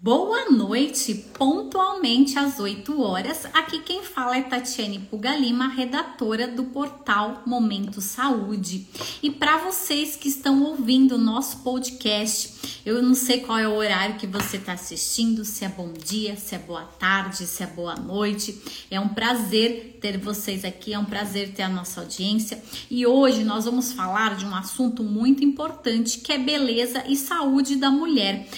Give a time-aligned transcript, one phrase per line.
[0.00, 3.46] Boa noite, pontualmente às 8 horas.
[3.46, 8.86] Aqui quem fala é Tatiane Pugalima, redatora do portal Momento Saúde.
[9.20, 13.74] E para vocês que estão ouvindo o nosso podcast, eu não sei qual é o
[13.74, 17.66] horário que você está assistindo, se é bom dia, se é boa tarde, se é
[17.66, 18.58] boa noite.
[18.90, 22.62] É um prazer ter vocês aqui, é um prazer ter a nossa audiência.
[22.90, 27.76] E hoje nós vamos falar de um assunto muito importante que é beleza e saúde
[27.76, 28.48] da mulher.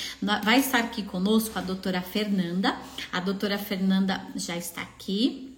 [0.44, 2.76] Vai estar aqui conosco a doutora Fernanda.
[3.12, 5.49] A doutora Fernanda já está aqui.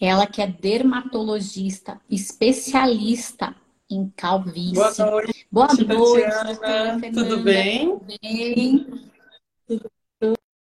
[0.00, 3.54] Ela que é dermatologista, especialista
[3.90, 4.74] em calvície.
[4.74, 5.46] Boa noite.
[5.50, 7.12] Boa noite.
[7.12, 7.98] Tudo bem?
[7.98, 9.10] Tudo bem?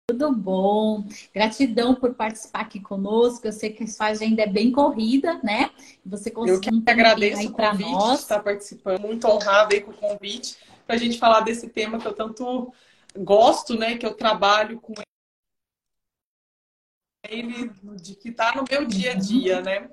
[0.08, 1.06] Tudo bom.
[1.32, 3.46] Gratidão por participar aqui conosco.
[3.46, 5.70] Eu sei que a sua agenda é bem corrida, né?
[6.04, 8.22] Você conseguiu Eu que agradeço o convite nós.
[8.22, 9.02] estar participando.
[9.02, 10.58] Muito honrada aí com o convite
[10.88, 12.74] para a gente falar desse tema que eu tanto
[13.16, 13.98] gosto, né?
[13.98, 14.94] Que eu trabalho com
[17.30, 17.72] ele,
[18.22, 19.90] que está no meu dia a dia, né?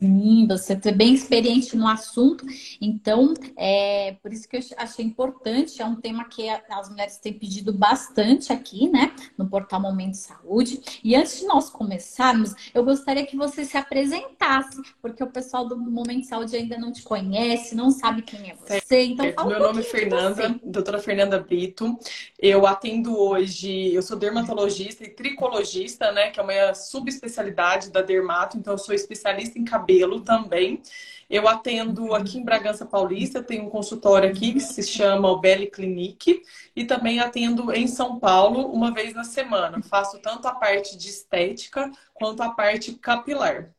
[0.00, 2.46] Sim, você é bem experiente no assunto,
[2.80, 5.82] então é por isso que eu achei importante.
[5.82, 10.80] É um tema que as mulheres têm pedido bastante aqui, né, no portal Momento Saúde.
[11.04, 15.76] E antes de nós começarmos, eu gostaria que você se apresentasse, porque o pessoal do
[15.76, 19.02] Momento Saúde ainda não te conhece, não sabe quem é você.
[19.02, 21.98] Então, fala Meu um nome é Fernanda, doutora Fernanda Brito.
[22.38, 28.56] Eu atendo hoje, eu sou dermatologista e tricologista, né, que é uma subespecialidade da dermato,
[28.56, 30.82] então eu sou especialista em cabelo cabelo também.
[31.28, 35.70] Eu atendo aqui em Bragança Paulista, tenho um consultório aqui que se chama o Belly
[35.70, 36.42] Clinic
[36.74, 39.80] e também atendo em São Paulo uma vez na semana.
[39.82, 43.72] Faço tanto a parte de estética quanto a parte capilar.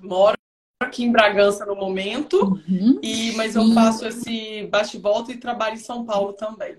[0.00, 0.38] Moro
[0.80, 2.98] aqui em Bragança no momento, uhum.
[3.02, 6.78] e mas eu faço esse bate-volta e trabalho em São Paulo também.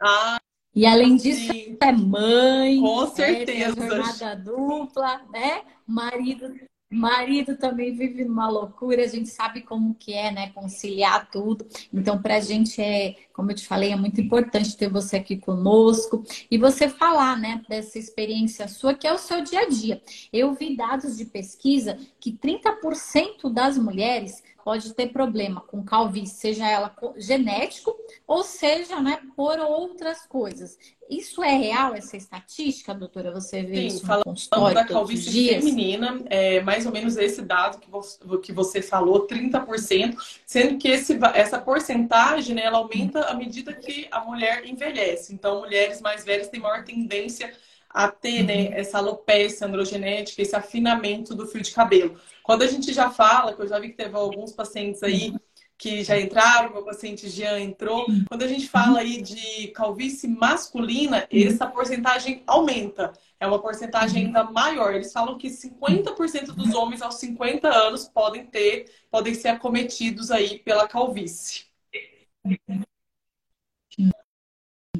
[0.00, 0.38] Ah,
[0.76, 1.76] e além disso, sim.
[1.80, 5.62] é mãe, com certeza, é, jornada dupla, né?
[5.86, 6.54] marido
[6.90, 11.66] marido também vive numa loucura, a gente sabe como que é, né, conciliar tudo.
[11.92, 15.36] Então, para a gente é, como eu te falei, é muito importante ter você aqui
[15.36, 20.00] conosco e você falar, né, dessa experiência sua que é o seu dia a dia.
[20.32, 26.68] Eu vi dados de pesquisa que 30% das mulheres pode ter problema com calvície, seja
[26.68, 27.96] ela genético
[28.26, 30.76] ou seja, né, por outras coisas.
[31.08, 33.30] Isso é real, essa estatística, doutora?
[33.30, 37.78] Você vê Sim, isso no falando da calvície feminina, é mais ou menos esse dado
[37.78, 43.34] que você, que você falou, 30%, sendo que esse, essa porcentagem, né, ela aumenta à
[43.34, 45.32] medida que a mulher envelhece.
[45.32, 47.54] Então, mulheres mais velhas têm maior tendência
[47.88, 48.72] a ter né, uhum.
[48.74, 52.18] essa alopecia androgenética, esse afinamento do fio de cabelo.
[52.46, 55.34] Quando a gente já fala, que eu já vi que teve alguns pacientes aí
[55.76, 58.06] que já entraram, meu paciente já entrou.
[58.28, 63.12] Quando a gente fala aí de calvície masculina, essa porcentagem aumenta.
[63.40, 64.94] É uma porcentagem ainda maior.
[64.94, 70.60] Eles falam que 50% dos homens aos 50 anos podem ter, podem ser acometidos aí
[70.60, 71.64] pela calvície.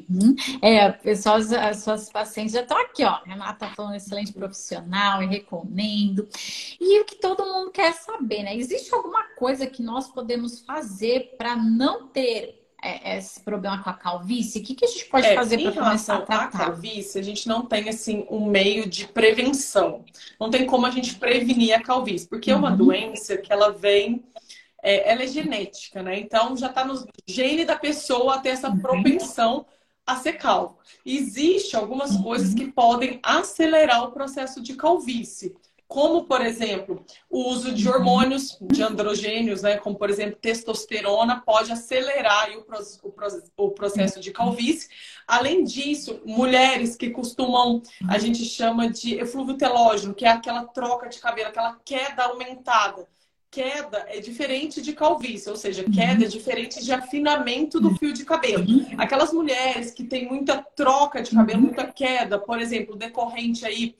[0.08, 0.34] Uhum.
[0.62, 3.20] É, pessoal, as suas pacientes já estão aqui, ó.
[3.24, 6.28] Renata falando excelente profissional e recomendo.
[6.80, 8.56] E o que todo mundo quer saber, né?
[8.56, 13.94] Existe alguma coisa que nós podemos fazer para não ter é, esse problema com a
[13.94, 14.60] calvície?
[14.60, 16.62] O que, que a gente pode é, fazer para começar a tratar?
[16.62, 20.04] A calvície, a gente não tem assim um meio de prevenção.
[20.38, 22.58] Não tem como a gente prevenir a calvície, porque uhum.
[22.58, 22.76] é uma uhum.
[22.76, 24.24] doença que ela vem
[24.82, 26.20] é, ela é genética, né?
[26.20, 28.78] Então já está no gene da pessoa ter essa uhum.
[28.78, 29.66] propensão
[30.06, 30.78] a ser calvo.
[31.04, 35.56] Existe algumas coisas que podem acelerar o processo de calvície,
[35.88, 41.70] como, por exemplo, o uso de hormônios, de androgênios, né, como, por exemplo, testosterona, pode
[41.70, 42.66] acelerar o,
[43.08, 44.88] o, o processo de calvície.
[45.26, 51.08] Além disso, mulheres que costumam, a gente chama de eflúvio telógeno, que é aquela troca
[51.08, 53.08] de cabelo, aquela queda aumentada
[53.56, 58.22] queda é diferente de calvície, ou seja, queda é diferente de afinamento do fio de
[58.22, 58.66] cabelo.
[58.98, 63.94] Aquelas mulheres que têm muita troca de cabelo, muita queda, por exemplo, decorrente aí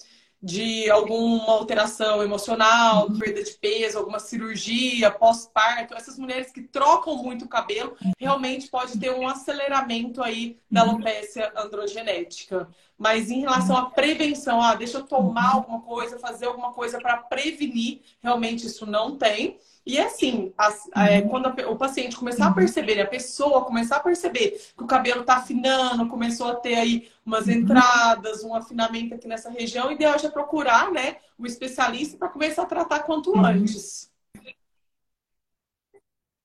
[0.47, 7.45] de alguma alteração emocional, perda de peso, alguma cirurgia, pós-parto, essas mulheres que trocam muito
[7.45, 12.69] o cabelo, realmente pode ter um aceleramento aí da alopecia androgenética.
[12.97, 17.17] Mas em relação à prevenção, ah, deixa eu tomar alguma coisa, fazer alguma coisa para
[17.17, 19.59] prevenir, realmente isso não tem.
[19.87, 21.29] E assim, as, é, uhum.
[21.29, 25.21] quando a, o paciente começar a perceber, a pessoa começar a perceber que o cabelo
[25.21, 27.53] está afinando, começou a ter aí umas uhum.
[27.53, 32.65] entradas, um afinamento aqui nessa região, o ideal é procurar, né, o especialista para começar
[32.65, 33.45] a tratar quanto uhum.
[33.45, 34.11] antes.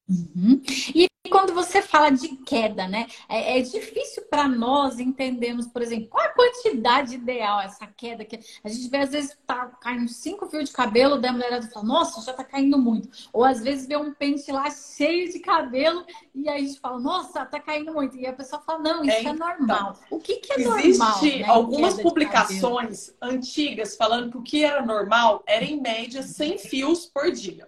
[0.08, 0.62] Uhum.
[0.94, 3.08] E quando você fala de queda, né?
[3.30, 8.40] É, é difícil para nós entendermos, por exemplo, qual a quantidade ideal essa queda que
[8.64, 12.22] a gente vê às vezes tá caindo cinco fios de cabelo, da mulher fala, nossa,
[12.22, 13.10] já tá caindo muito.
[13.32, 17.00] Ou às vezes vê um pente lá cheio de cabelo e aí a gente fala,
[17.00, 18.18] nossa, tá caindo muito.
[18.18, 19.96] E a pessoa fala, não, isso é, é normal.
[19.96, 21.18] Então, o que, que é existe normal?
[21.18, 26.58] Existem né, algumas publicações antigas falando que o que era normal era em média 100
[26.58, 27.68] fios por dia.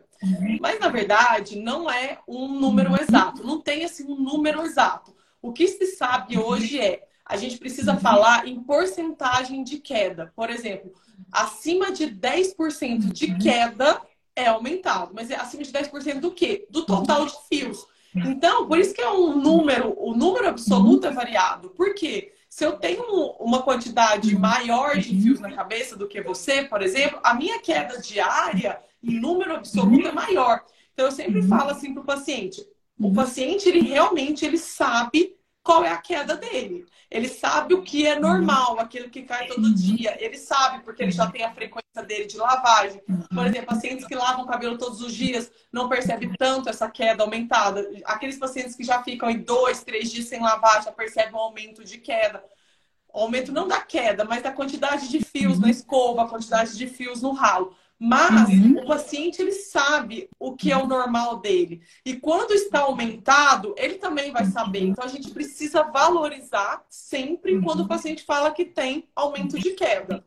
[0.59, 3.45] Mas, na verdade, não é um número exato.
[3.45, 5.13] Não tem assim um número exato.
[5.41, 10.31] O que se sabe hoje é a gente precisa falar em porcentagem de queda.
[10.35, 10.91] Por exemplo,
[11.31, 14.01] acima de 10% de queda
[14.35, 15.11] é aumentado.
[15.13, 16.67] Mas é acima de 10% do quê?
[16.69, 17.85] Do total de fios.
[18.15, 21.69] Então, por isso que é um número, o número absoluto é variado.
[21.71, 22.31] Por quê?
[22.55, 23.03] Se eu tenho
[23.39, 27.99] uma quantidade maior de fios na cabeça do que você, por exemplo, a minha queda
[27.99, 30.63] diária em número absoluto é maior.
[30.93, 32.63] Então eu sempre falo assim para o paciente:
[32.99, 36.85] o paciente ele realmente ele sabe qual é a queda dele.
[37.09, 40.15] Ele sabe o que é normal, aquilo que cai todo dia.
[40.19, 43.01] Ele sabe porque ele já tem a frequência dele de lavagem.
[43.33, 47.23] Por exemplo, pacientes que lavam o cabelo todos os dias não percebem tanto essa queda
[47.23, 47.89] aumentada.
[48.05, 51.83] Aqueles pacientes que já ficam em dois, três dias sem lavar já percebem um aumento
[51.83, 52.43] de queda
[53.13, 57.21] aumento não da queda, mas da quantidade de fios na escova, a quantidade de fios
[57.21, 57.75] no ralo.
[58.05, 58.79] Mas uhum.
[58.79, 61.81] o paciente ele sabe o que é o normal dele.
[62.05, 64.83] E quando está aumentado, ele também vai saber.
[64.83, 70.21] Então a gente precisa valorizar sempre quando o paciente fala que tem aumento de queda.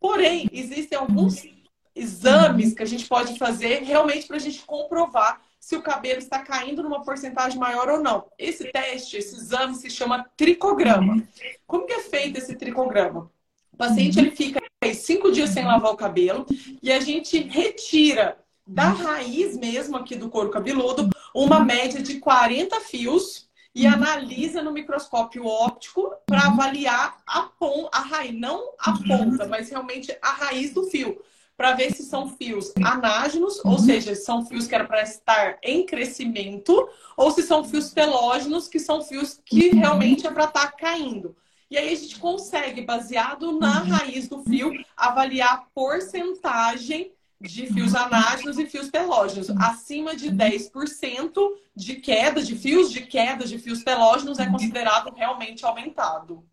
[0.00, 1.46] Porém, existem alguns
[1.94, 6.40] exames que a gente pode fazer realmente para a gente comprovar se o cabelo está
[6.40, 8.26] caindo numa porcentagem maior ou não.
[8.36, 11.22] Esse teste, esse exame se chama tricograma.
[11.64, 13.30] Como que é feito esse tricograma?
[13.72, 16.44] O paciente ele fica cinco dias sem lavar o cabelo
[16.82, 18.36] e a gente retira
[18.66, 24.72] da raiz mesmo aqui do couro cabeludo uma média de 40 fios e analisa no
[24.72, 30.72] microscópio óptico para avaliar a, pon a raiz, não a ponta, mas realmente a raiz
[30.72, 31.20] do fio
[31.56, 35.86] para ver se são fios anágenos, ou seja, são fios que era para estar em
[35.86, 40.72] crescimento, ou se são fios telógenos, que são fios que realmente é para estar tá
[40.72, 41.36] caindo.
[41.70, 43.88] E aí a gente consegue, baseado na uhum.
[43.90, 49.50] raiz do fio, avaliar a porcentagem de fios anágenos e fios telógenos.
[49.50, 51.32] Acima de 10%
[51.74, 56.44] de queda de fios, de queda de fios telógenos é considerado realmente aumentado.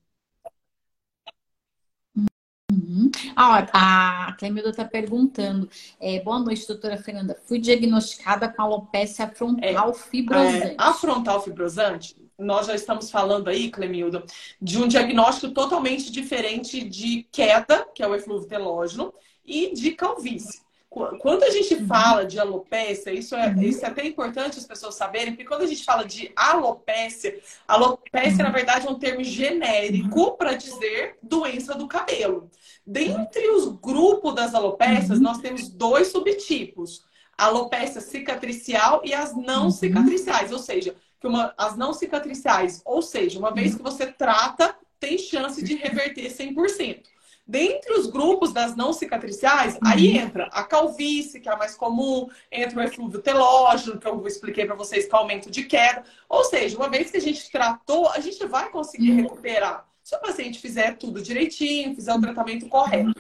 [2.72, 3.12] Uhum.
[3.36, 5.70] Ah, a Clemilda está perguntando.
[6.00, 7.38] É, boa noite, doutora Fernanda.
[7.46, 10.68] Fui diagnosticada com alopecia frontal é, fibrosante.
[10.68, 14.24] É, a frontal fibrosante, nós já estamos falando aí, Clemilda,
[14.62, 19.14] de um diagnóstico totalmente diferente de queda, que é o eflúvio telógeno,
[19.46, 20.62] e de calvície.
[20.92, 21.88] Quando a gente uhum.
[21.88, 23.62] fala de alopecia, isso é, uhum.
[23.62, 28.44] isso é até importante as pessoas saberem, porque quando a gente fala de alopecia, alopecia,
[28.44, 28.52] na uhum.
[28.54, 32.52] verdade, é um termo genérico para dizer doença do cabelo.
[32.86, 37.06] Dentre os grupos das alopécias, nós temos dois subtipos:
[37.38, 43.38] alopecia cicatricial e as não cicatriciais, ou seja, que uma, as não cicatriciais, ou seja,
[43.38, 47.04] uma vez que você trata, tem chance de reverter 100%.
[47.46, 49.80] Dentre os grupos das não cicatriciais, uhum.
[49.86, 54.26] aí entra a calvície, que é a mais comum, entra o eflúvio telógeno, que eu
[54.26, 56.04] expliquei para vocês que é aumento de queda.
[56.28, 59.22] Ou seja, uma vez que a gente tratou, a gente vai conseguir uhum.
[59.24, 59.86] recuperar.
[60.04, 63.14] Se o paciente fizer tudo direitinho, fizer o tratamento correto.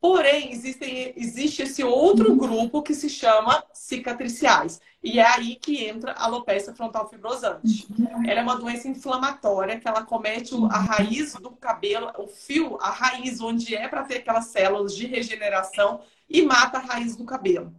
[0.00, 4.80] Porém, existem, existe esse outro grupo que se chama cicatriciais.
[5.02, 7.86] E é aí que entra a alopecia frontal fibrosante.
[8.26, 12.90] Ela é uma doença inflamatória que ela comete a raiz do cabelo, o fio, a
[12.90, 17.72] raiz onde é para ter aquelas células de regeneração e mata a raiz do cabelo.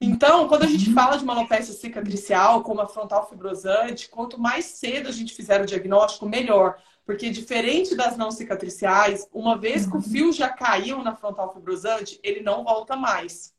[0.00, 4.64] Então, quando a gente fala de uma alopecia cicatricial, como a frontal fibrosante, quanto mais
[4.64, 6.78] cedo a gente fizer o diagnóstico, melhor.
[7.04, 12.20] Porque diferente das não cicatriciais, uma vez que o fio já caiu na frontal fibrosante,
[12.22, 13.52] ele não volta mais.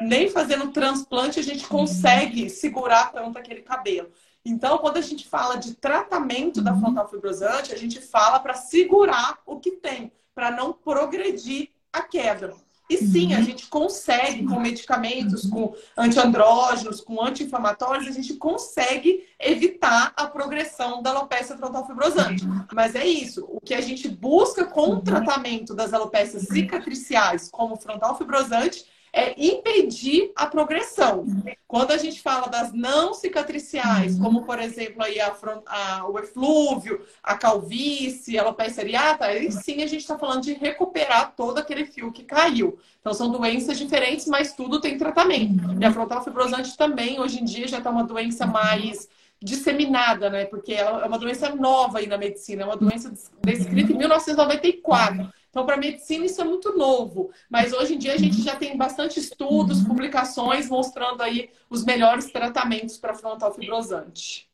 [0.00, 4.10] Nem fazendo transplante a gente consegue segurar tanto aquele cabelo.
[4.44, 9.38] Então, quando a gente fala de tratamento da frontal fibrosante, a gente fala para segurar
[9.44, 12.54] o que tem, para não progredir a queda.
[12.90, 13.44] E sim, a uhum.
[13.44, 21.10] gente consegue, com medicamentos, com antiandrógenos, com anti-inflamatórios, a gente consegue evitar a progressão da
[21.10, 22.44] alopecia frontal fibrosante.
[22.44, 22.64] Uhum.
[22.74, 25.00] Mas é isso, o que a gente busca com o uhum.
[25.02, 31.26] tratamento das alopecias cicatriciais, como frontal fibrosante, é impedir a progressão.
[31.66, 35.34] Quando a gente fala das não cicatriciais, como por exemplo aí a,
[35.66, 40.54] a, o eflúvio, a calvície, a alopecia areata, aí sim a gente está falando de
[40.54, 42.78] recuperar todo aquele fio que caiu.
[43.00, 45.74] Então são doenças diferentes, mas tudo tem tratamento.
[45.80, 49.08] E a frontal fibrosante também, hoje em dia, já está uma doença mais
[49.42, 50.44] disseminada, né?
[50.44, 53.10] Porque é uma doença nova aí na medicina, é uma doença
[53.42, 55.32] descrita em 1994.
[55.50, 57.30] Então, para a medicina, isso é muito novo.
[57.50, 62.30] Mas hoje em dia a gente já tem bastante estudos, publicações mostrando aí os melhores
[62.30, 64.48] tratamentos para frontal fibrosante.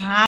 [0.00, 0.26] Ah,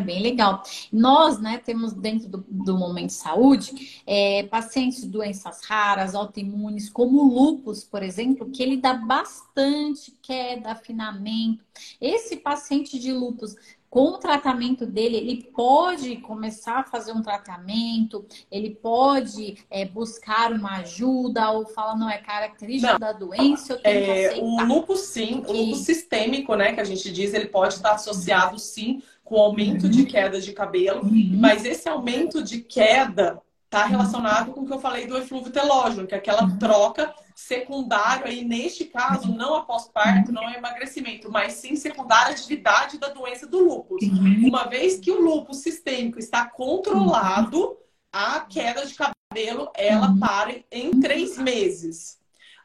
[0.00, 0.62] bem legal.
[0.92, 6.88] Nós, né, temos dentro do, do Momento de Saúde é, pacientes de doenças raras, autoimunes,
[6.90, 11.64] como o lúpus, por exemplo, que ele dá bastante queda, afinamento.
[12.00, 13.54] Esse paciente de lúpus
[13.92, 20.50] com o tratamento dele, ele pode começar a fazer um tratamento, ele pode é, buscar
[20.50, 24.46] uma ajuda ou falar, não, é característica não, da doença, eu tenho é, que aceitar.
[24.46, 28.58] O lúpus sim, o lúpus sistêmico, né, que a gente diz, ele pode estar associado
[28.58, 31.36] sim com aumento de queda de cabelo, uhum.
[31.38, 36.06] mas esse aumento de queda está relacionado com o que eu falei do eflúvio telógeno,
[36.06, 36.56] que é aquela uhum.
[36.56, 42.32] troca secundária, aí neste caso, não após parto, não é emagrecimento, mas sim secundária à
[42.32, 44.02] atividade da doença do lúpus.
[44.02, 44.48] Uhum.
[44.48, 47.76] Uma vez que o lúpus sistêmico está controlado,
[48.12, 50.18] a queda de cabelo, ela uhum.
[50.18, 52.20] para em três meses.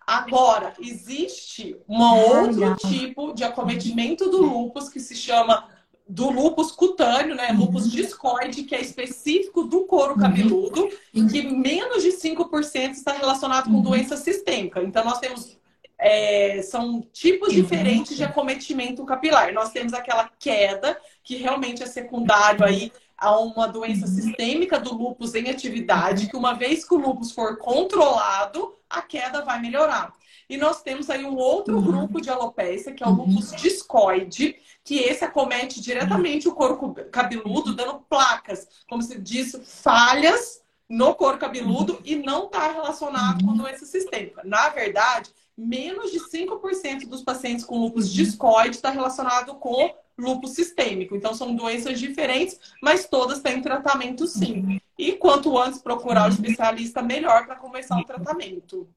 [0.06, 5.70] Agora, existe um outro tipo de acometimento do lúpus que se chama
[6.08, 7.52] do lúpus cutâneo, né?
[7.52, 7.90] Lúpus uhum.
[7.90, 10.20] discoide, que é específico do couro uhum.
[10.20, 13.82] cabeludo, e que menos de 5% está relacionado com uhum.
[13.82, 14.82] doença sistêmica.
[14.82, 15.58] Então, nós temos.
[16.00, 19.52] É, são tipos diferentes de acometimento capilar.
[19.52, 25.34] Nós temos aquela queda, que realmente é secundário aí a uma doença sistêmica do lúpus
[25.34, 30.14] em atividade, que uma vez que o lúpus for controlado, a queda vai melhorar.
[30.50, 35.00] E nós temos aí um outro grupo de alopecia, que é o lúpus discoide, que
[35.00, 42.00] esse acomete diretamente o couro cabeludo, dando placas, como se diz, falhas no couro cabeludo
[42.06, 44.42] e não está relacionado com doença sistêmica.
[44.46, 51.16] Na verdade, menos de 5% dos pacientes com lúpus discoide está relacionado com lúpus sistêmico.
[51.16, 54.80] Então, são doenças diferentes, mas todas têm tratamento sim.
[54.98, 58.88] E quanto antes procurar o especialista, melhor para começar o tratamento.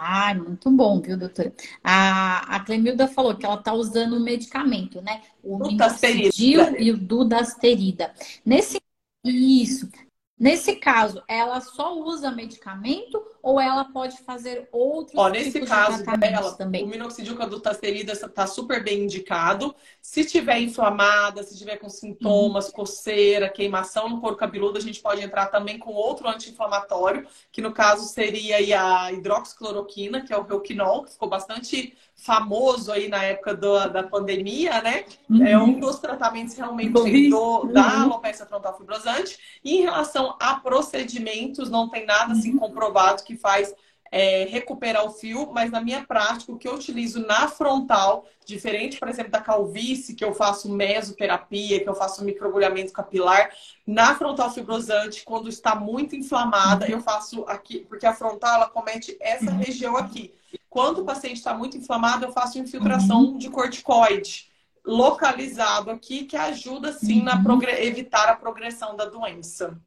[0.00, 1.52] Ah, muito bom, viu, doutora?
[1.82, 5.22] A, a Clemilda falou que ela está usando o medicamento, né?
[5.42, 8.14] O minoxidil e o dudasterida.
[8.46, 8.80] Nesse
[9.24, 9.90] isso,
[10.38, 16.02] nesse caso, ela só usa medicamento ou ela pode fazer outros Ó, nesse tipos caso,
[16.02, 16.84] de ela, também?
[16.84, 19.74] O minoxidil com a dutasterida está super bem indicado.
[20.00, 22.72] Se tiver inflamada, se tiver com sintomas, uhum.
[22.72, 27.72] coceira, queimação no couro cabeludo, a gente pode entrar também com outro anti-inflamatório, que no
[27.72, 33.54] caso seria a hidroxicloroquina, que é o Reuquinol, que ficou bastante famoso aí na época
[33.54, 35.04] do, da pandemia, né?
[35.30, 35.46] Uhum.
[35.46, 36.92] É um dos tratamentos realmente
[37.30, 38.02] do, da uhum.
[38.02, 39.38] alopecia frontal fibrosante.
[39.64, 42.58] E em relação a procedimentos, não tem nada assim uhum.
[42.58, 43.74] comprovado que faz
[44.10, 48.98] é, recuperar o fio, mas na minha prática, o que eu utilizo na frontal, diferente,
[48.98, 53.50] por exemplo, da calvície, que eu faço mesoterapia, que eu faço microagulhamento capilar,
[53.86, 59.16] na frontal fibrosante, quando está muito inflamada, eu faço aqui, porque a frontal ela comete
[59.20, 59.58] essa uhum.
[59.58, 60.32] região aqui.
[60.70, 63.38] Quando o paciente está muito inflamado, eu faço infiltração uhum.
[63.38, 64.48] de corticoide
[64.84, 67.60] localizado aqui, que ajuda sim na uhum.
[67.62, 69.78] evitar a progressão da doença.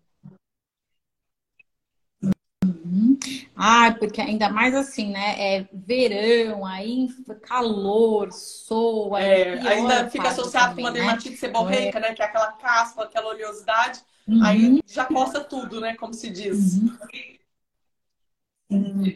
[3.55, 5.35] Ah, porque ainda mais assim, né?
[5.37, 7.07] É verão, aí
[7.43, 9.17] calor, sol.
[9.17, 10.99] É, ainda fica associado também, com uma né?
[10.99, 11.37] dermatite né?
[11.37, 12.01] seborreica, é.
[12.01, 12.13] né?
[12.13, 13.99] Que é aquela caspa, aquela oleosidade.
[14.27, 14.43] Uhum.
[14.43, 15.95] Aí já coça tudo, né?
[15.95, 16.77] Como se diz.
[16.77, 16.97] Uhum.
[18.69, 19.13] Uhum.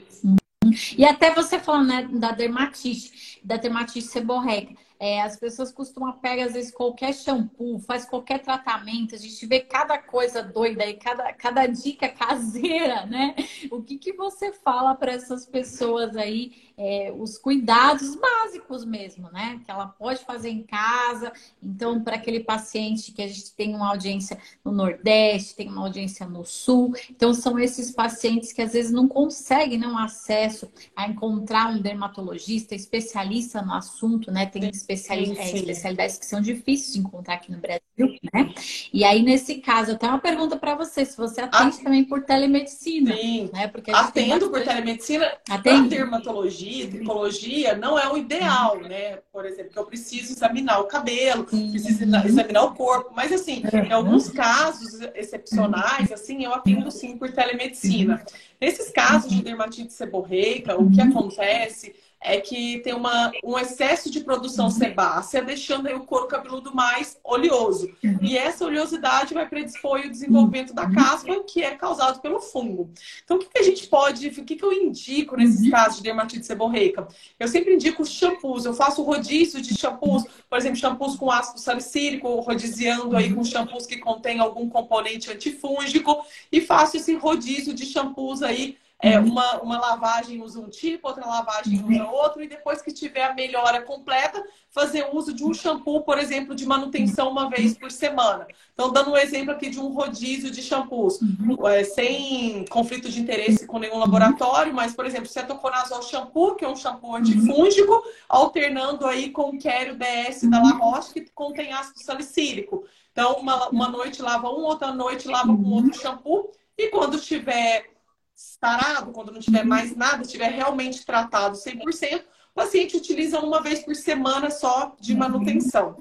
[0.98, 4.74] E até você falando né, da dermatite, da dermatite seborreica.
[5.00, 9.60] É, as pessoas costumam pegar, às vezes, qualquer shampoo, faz qualquer tratamento, a gente vê
[9.60, 13.36] cada coisa doida aí, cada, cada dica caseira, né?
[13.72, 19.60] O que, que você fala para essas pessoas aí, é, os cuidados básicos mesmo, né?
[19.66, 21.32] Que ela pode fazer em casa.
[21.62, 26.26] Então, para aquele paciente que a gente tem uma audiência no Nordeste, tem uma audiência
[26.26, 31.08] no Sul, então são esses pacientes que às vezes não conseguem né, um acesso a
[31.08, 34.46] encontrar um dermatologista especialista no assunto, né?
[34.46, 38.54] Tem especiali é, especialidades que são difíceis de encontrar aqui no Brasil, né?
[38.94, 42.24] E aí, nesse caso, eu tenho uma pergunta para você, se você atende também por
[42.24, 43.16] telemedicina.
[43.16, 43.68] Sim, né?
[43.68, 45.32] Porque atendo por telemedicina.
[45.50, 45.90] Atendo.
[45.90, 49.18] dermatologia, tricologia, não é o ideal, né?
[49.32, 51.72] Por exemplo, que eu preciso examinar o cabelo, Sim.
[51.72, 53.12] preciso examinar o corpo.
[53.16, 58.24] Mas, assim, em alguns casos excepcionais, assim, eu atendo sim por telemedicina.
[58.62, 64.22] Nesses casos de dermatite seborreica, o que acontece é que tem uma, um excesso de
[64.22, 67.90] produção sebácea, deixando aí o couro cabeludo mais oleoso.
[68.22, 72.92] E essa oleosidade vai predispor o desenvolvimento da caspa, que é causado pelo fungo.
[73.24, 76.04] Então, o que, que a gente pode, o que, que eu indico nesses casos de
[76.04, 77.08] dermatite seborreica?
[77.40, 82.40] Eu sempre indico shampoos, eu faço rodízio de shampoos, por exemplo, shampoos com ácido salicílico,
[82.40, 88.42] rodiziando aí com shampoos que contém algum componente antifúngico, e faço esse rodízio de shampoos
[88.42, 89.28] aí é, uhum.
[89.28, 92.12] uma, uma lavagem usa um tipo, outra lavagem usa uhum.
[92.12, 96.56] outro, e depois que tiver a melhora completa, fazer uso de um shampoo, por exemplo,
[96.56, 98.48] de manutenção uma vez por semana.
[98.74, 101.68] Então, dando um exemplo aqui de um rodízio de shampoos, uhum.
[101.68, 106.68] é, sem conflito de interesse com nenhum laboratório, mas, por exemplo, cetoconazol shampoo, que é
[106.68, 112.00] um shampoo antifúngico, alternando aí com o Quério DS da La Roche, que contém ácido
[112.02, 112.86] salicílico.
[113.12, 117.95] Então, uma, uma noite lava um, outra noite lava com outro shampoo, e quando tiver
[118.36, 123.80] sarado, quando não tiver mais nada, estiver realmente tratado 100%, o paciente utiliza uma vez
[123.80, 125.98] por semana só de manutenção.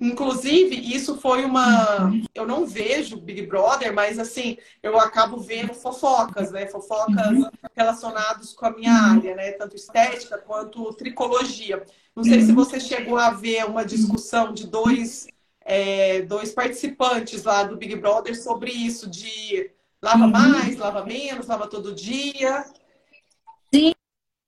[0.00, 2.10] Inclusive, isso foi uma.
[2.34, 6.66] Eu não vejo Big Brother, mas assim, eu acabo vendo fofocas, né?
[6.66, 7.38] Fofocas
[7.76, 9.52] relacionadas com a minha área, né?
[9.52, 11.84] Tanto estética quanto tricologia.
[12.16, 15.26] Não sei se você chegou a ver uma discussão de dois,
[15.60, 19.70] é, dois participantes lá do Big Brother sobre isso, de
[20.02, 20.30] Lava uhum.
[20.30, 22.64] mais, lava menos, lava todo dia.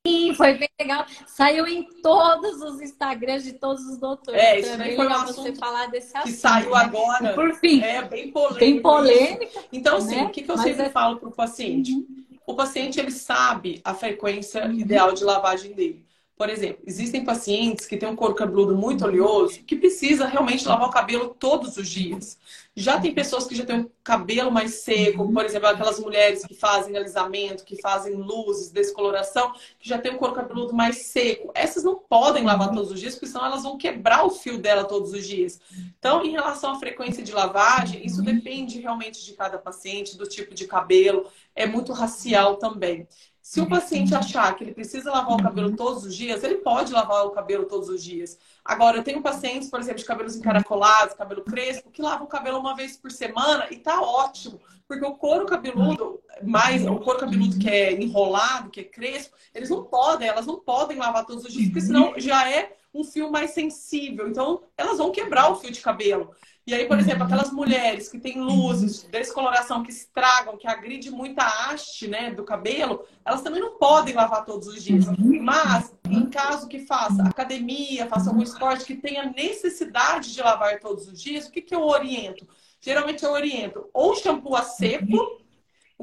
[0.07, 1.07] Sim, foi bem legal.
[1.27, 4.39] Saiu em todos os Instagrams de todos os doutores.
[4.39, 6.77] É, isso então, é foi um assunto você falar desse assunto, que saiu né?
[6.77, 7.31] agora.
[7.31, 8.61] E por fim, é bem polêmico.
[8.61, 9.65] Bem polêmica.
[9.73, 10.25] Então, assim, né?
[10.25, 10.91] o que, que eu Mas sempre é...
[10.91, 11.93] falo para o paciente?
[11.93, 12.25] Uhum.
[12.47, 14.73] O paciente ele sabe a frequência uhum.
[14.73, 16.05] ideal de lavagem dele.
[16.37, 20.89] Por exemplo, existem pacientes que têm um couro cabeludo muito oleoso que precisa realmente lavar
[20.89, 22.37] o cabelo todos os dias.
[22.77, 26.55] Já tem pessoas que já têm um cabelo mais seco, por exemplo, aquelas mulheres que
[26.55, 31.53] fazem alisamento, que fazem luzes, descoloração, que já tem um couro cabeludo mais seco.
[31.55, 34.85] Essas não podem lavar todos os dias, porque senão elas vão quebrar o fio dela
[34.85, 35.61] todos os dias.
[35.99, 40.53] Então, em relação à frequência de lavagem, isso depende realmente de cada paciente, do tipo
[40.53, 43.07] de cabelo, é muito racial também.
[43.45, 46.91] Se o paciente achar que ele precisa lavar o cabelo todos os dias, ele pode
[46.91, 48.39] lavar o cabelo todos os dias.
[48.65, 52.63] Agora, eu tenho pacientes, por exemplo, de cabelos encaracolados, cabelo crespo, que lavam o cabelo
[52.65, 54.61] uma vez por semana e tá ótimo.
[54.89, 59.71] Porque o couro cabeludo, mais o couro cabeludo que é enrolado, que é crespo, eles
[59.71, 63.31] não podem, elas não podem lavar todos os dias, porque senão já é um fio
[63.31, 64.29] mais sensível.
[64.29, 66.31] Então, elas vão quebrar o fio de cabelo.
[66.67, 71.45] E aí, por exemplo, aquelas mulheres que têm luzes, descoloração que estragam, que agride muita
[71.45, 75.05] haste né, do cabelo, elas também não podem lavar todos os dias.
[75.19, 81.07] Mas, em caso que faça academia, faça algum esporte que tenha necessidade de lavar todos
[81.07, 82.49] os dias, o que, que eu oriento?
[82.81, 85.43] Geralmente eu oriento ou shampoo a seco,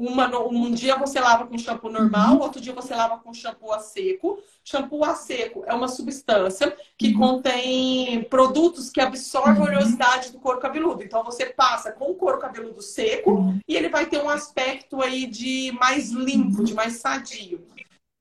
[0.02, 3.78] uma, um dia você lava com shampoo normal, outro dia você lava com shampoo a
[3.78, 4.42] seco.
[4.64, 7.18] Shampoo a seco é uma substância que uhum.
[7.18, 9.62] contém produtos que absorvem a uhum.
[9.62, 11.04] oleosidade do couro cabeludo.
[11.04, 13.60] Então você passa com o couro cabeludo seco uhum.
[13.66, 17.64] e ele vai ter um aspecto aí de mais limpo, de mais sadio.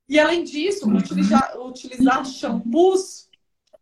[0.08, 3.28] E além disso, utilizar, utilizar shampoos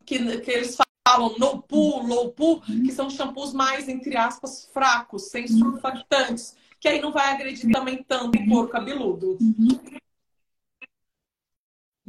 [0.06, 5.24] que, que eles falam no poo, low poo, que são shampoos mais, entre aspas, fracos,
[5.24, 9.38] sem surfactantes que aí não vai agredir também tanto o couro cabeludo.
[9.42, 9.80] Uhum.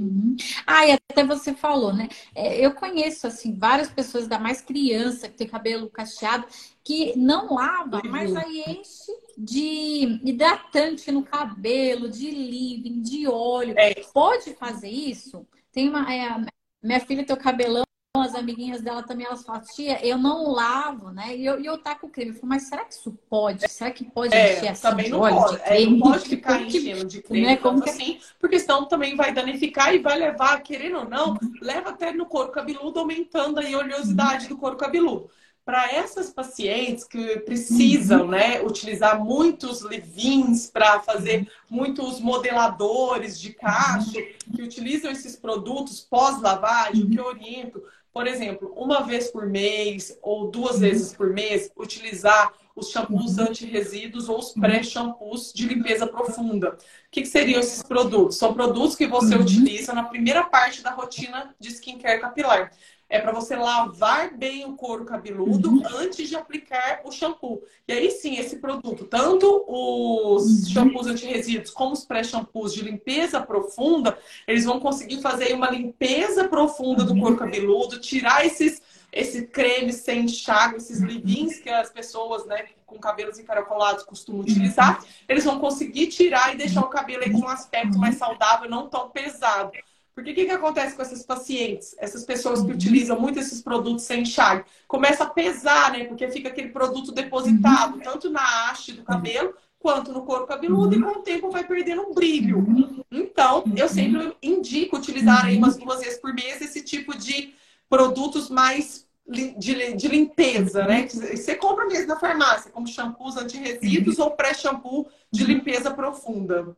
[0.01, 0.35] Uhum.
[0.67, 2.09] Ah, e até você falou, né?
[2.35, 6.47] É, eu conheço, assim, várias pessoas, da mais criança, que tem cabelo cacheado,
[6.83, 8.11] que não lava, uhum.
[8.11, 13.75] mas aí enche de hidratante no cabelo, de leave-in, de óleo.
[13.77, 13.93] É.
[14.15, 15.47] Pode fazer isso?
[15.71, 16.11] Tem uma...
[16.13, 16.47] É,
[16.83, 17.85] minha filha tem o cabelão
[18.17, 21.37] as amiguinhas dela também, elas falam, tia, eu não lavo, né?
[21.37, 22.31] E eu, e eu taco creme.
[22.31, 23.69] Eu falo, mas será que isso pode?
[23.69, 25.61] Será que pode é, encher assim também não pode.
[25.63, 27.57] É, não pode ficar enchendo de creme né?
[27.57, 27.89] Como que...
[27.89, 32.27] assim, porque senão também vai danificar e vai levar, querendo ou não, leva até no
[32.27, 35.31] couro cabeludo, aumentando a oleosidade do couro cabeludo.
[35.65, 44.15] Para essas pacientes que precisam né, utilizar muitos levins para fazer muitos modeladores de cacho,
[44.53, 47.81] que utilizam esses produtos pós-lavagem, o que eu oriento
[48.13, 50.81] por exemplo, uma vez por mês ou duas uhum.
[50.81, 53.45] vezes por mês, utilizar os shampoos uhum.
[53.45, 56.71] anti-resíduos ou os pré-shampoos de limpeza profunda.
[56.71, 56.77] O
[57.11, 58.37] que, que, seriam esses produtos?
[58.37, 59.43] São produtos que você uhum.
[59.43, 62.73] utiliza na primeira parte da rotina de skincare capilar.
[63.11, 65.83] É para você lavar bem o couro cabeludo uhum.
[65.99, 67.61] antes de aplicar o shampoo.
[67.87, 70.71] E aí sim, esse produto, tanto os uhum.
[70.71, 77.03] shampoos anti-resíduos como os pré-shampoos de limpeza profunda, eles vão conseguir fazer uma limpeza profunda
[77.03, 78.81] do couro cabeludo, tirar esses
[79.13, 85.05] esse creme sem enxágue, esses leave que as pessoas, né, com cabelos encaracolados costumam utilizar,
[85.29, 88.89] eles vão conseguir tirar e deixar o cabelo aí com um aspecto mais saudável, não
[88.89, 89.73] tão pesado.
[90.15, 92.75] Porque o que, que acontece com essas pacientes, essas pessoas que uhum.
[92.75, 94.65] utilizam muito esses produtos sem enxágue?
[94.87, 96.05] Começa a pesar, né?
[96.05, 98.01] Porque fica aquele produto depositado, uhum.
[98.01, 102.03] tanto na haste do cabelo quanto no couro cabeludo, e com o tempo vai perdendo
[102.03, 102.67] um brilho.
[103.11, 107.55] Então, eu sempre indico utilizar aí umas duas vezes por mês esse tipo de
[107.89, 109.55] produtos mais de,
[109.95, 111.09] de limpeza, né?
[111.09, 116.77] Você compra mesmo na farmácia, como shampoos anti-resíduos ou pré-shampoo de limpeza profunda.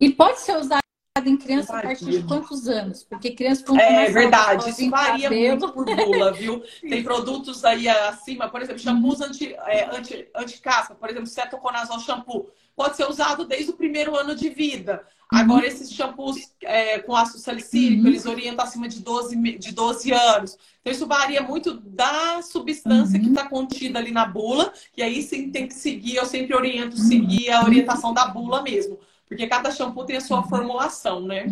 [0.00, 0.82] E pode ser usado
[1.24, 3.04] em criança a partir de quantos anos?
[3.04, 5.48] Porque criança quando É verdade, isso varia cabelo...
[5.48, 6.62] muito por bula, viu?
[6.82, 12.50] Tem produtos aí acima, por exemplo, shampoos anti, é, anti, anti-casca, por exemplo, cetoconazol shampoo.
[12.74, 15.06] Pode ser usado desde o primeiro ano de vida.
[15.32, 15.38] Uhum.
[15.38, 18.08] Agora, esses shampoos é, com ácido salicílico, uhum.
[18.08, 20.58] eles orientam acima de 12, de 12 anos.
[20.80, 23.24] Então, isso varia muito da substância uhum.
[23.24, 24.72] que está contida ali na bula.
[24.96, 28.98] E aí, sim, tem que seguir, eu sempre oriento seguir a orientação da bula mesmo.
[29.26, 31.46] Porque cada shampoo tem a sua formulação, né?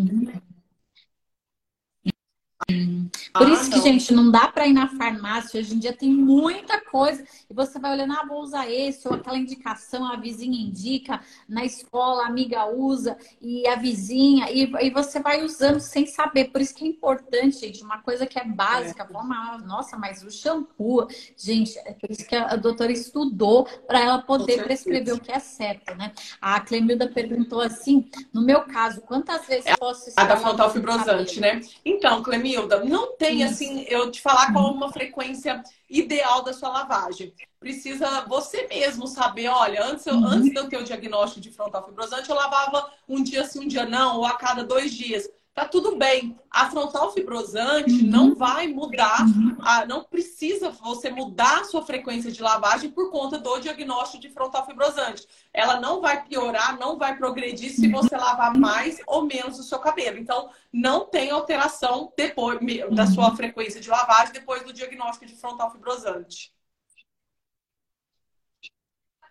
[3.33, 3.83] Por ah, isso que, não.
[3.83, 5.61] gente, não dá para ir na farmácia.
[5.61, 7.25] Hoje em dia tem muita coisa.
[7.49, 11.65] E você vai olhando, ah, vou usar esse, ou aquela indicação, a vizinha indica, na
[11.65, 16.47] escola a amiga usa, e a vizinha, e, e você vai usando sem saber.
[16.47, 19.09] Por isso que é importante, gente, uma coisa que é básica.
[19.09, 19.67] É.
[19.67, 24.65] Nossa, mas o shampoo, gente, é por isso que a doutora estudou para ela poder
[24.65, 26.13] prescrever o que é certo, né?
[26.41, 30.23] A Clemilda perguntou assim: no meu caso, quantas vezes é, posso estar.
[30.23, 31.61] A da frontal fibrosante, né?
[31.85, 37.35] Então, Clemilda, não tem assim, eu te falar qual uma frequência ideal da sua lavagem.
[37.59, 41.85] Precisa você mesmo saber, olha, antes, eu, antes de eu ter o diagnóstico de frontal
[41.85, 45.67] fibrosante, eu lavava um dia sim, um dia não, ou a cada dois dias tá
[45.67, 46.39] tudo bem.
[46.51, 48.11] A frontal fibrosante uhum.
[48.11, 49.57] não vai mudar, uhum.
[49.61, 54.31] a, não precisa você mudar a sua frequência de lavagem por conta do diagnóstico de
[54.31, 55.27] frontal fibrosante.
[55.53, 57.93] Ela não vai piorar, não vai progredir se uhum.
[57.93, 60.19] você lavar mais ou menos o seu cabelo.
[60.19, 62.59] Então, não tem alteração depois
[62.91, 63.37] da sua uhum.
[63.37, 66.52] frequência de lavagem depois do diagnóstico de frontal fibrosante.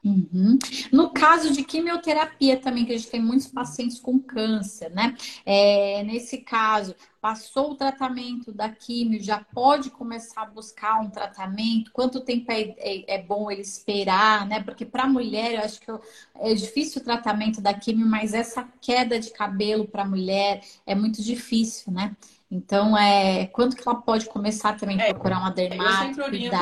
[0.04, 0.58] Uhum.
[0.92, 5.16] No caso de quimioterapia também, que a gente tem muitos pacientes com câncer, né?
[5.46, 11.92] É, nesse caso, passou o tratamento da quimio, já pode começar a buscar um tratamento?
[11.92, 14.64] Quanto tempo é, é, é bom ele esperar, né?
[14.64, 16.02] Porque para mulher, eu acho que eu,
[16.40, 21.22] é difícil o tratamento da quimio, mas essa queda de cabelo para mulher é muito
[21.22, 22.16] difícil, né?
[22.50, 26.04] Então, é, quanto que ela pode começar também a é, procurar uma dermatologista?
[26.04, 26.56] Eu sempre oriento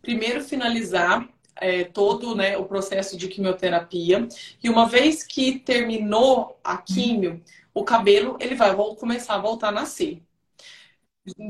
[0.00, 4.26] Primeiro finalizar é, todo né, o processo de quimioterapia.
[4.62, 7.42] E uma vez que terminou a quimio,
[7.74, 10.22] o cabelo ele vai começar a voltar a nascer.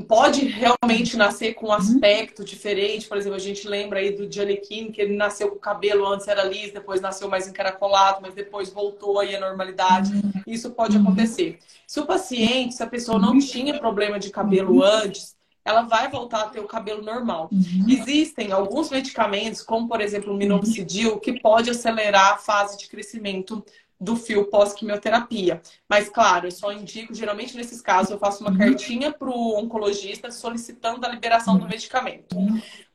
[0.07, 3.07] Pode realmente nascer com um aspecto diferente.
[3.07, 6.27] Por exemplo, a gente lembra aí do Giannichini, que ele nasceu com o cabelo antes
[6.27, 10.11] era liso, depois nasceu mais encaracolado, mas depois voltou aí à normalidade.
[10.45, 11.57] Isso pode acontecer.
[11.87, 16.41] Se o paciente, se a pessoa não tinha problema de cabelo antes, ela vai voltar
[16.41, 17.49] a ter o cabelo normal.
[17.51, 17.85] Uhum.
[17.87, 23.63] Existem alguns medicamentos, como por exemplo o minoxidil, que pode acelerar a fase de crescimento
[24.03, 25.61] do fio pós-quimioterapia.
[25.87, 28.57] Mas, claro, eu só indico, geralmente nesses casos, eu faço uma uhum.
[28.57, 32.35] cartinha para o oncologista solicitando a liberação do medicamento.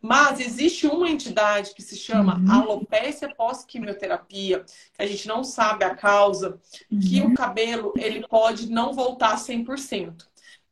[0.00, 2.52] Mas existe uma entidade que se chama uhum.
[2.52, 8.92] alopecia pós-quimioterapia, que a gente não sabe a causa, que o cabelo ele pode não
[8.92, 10.28] voltar 100%.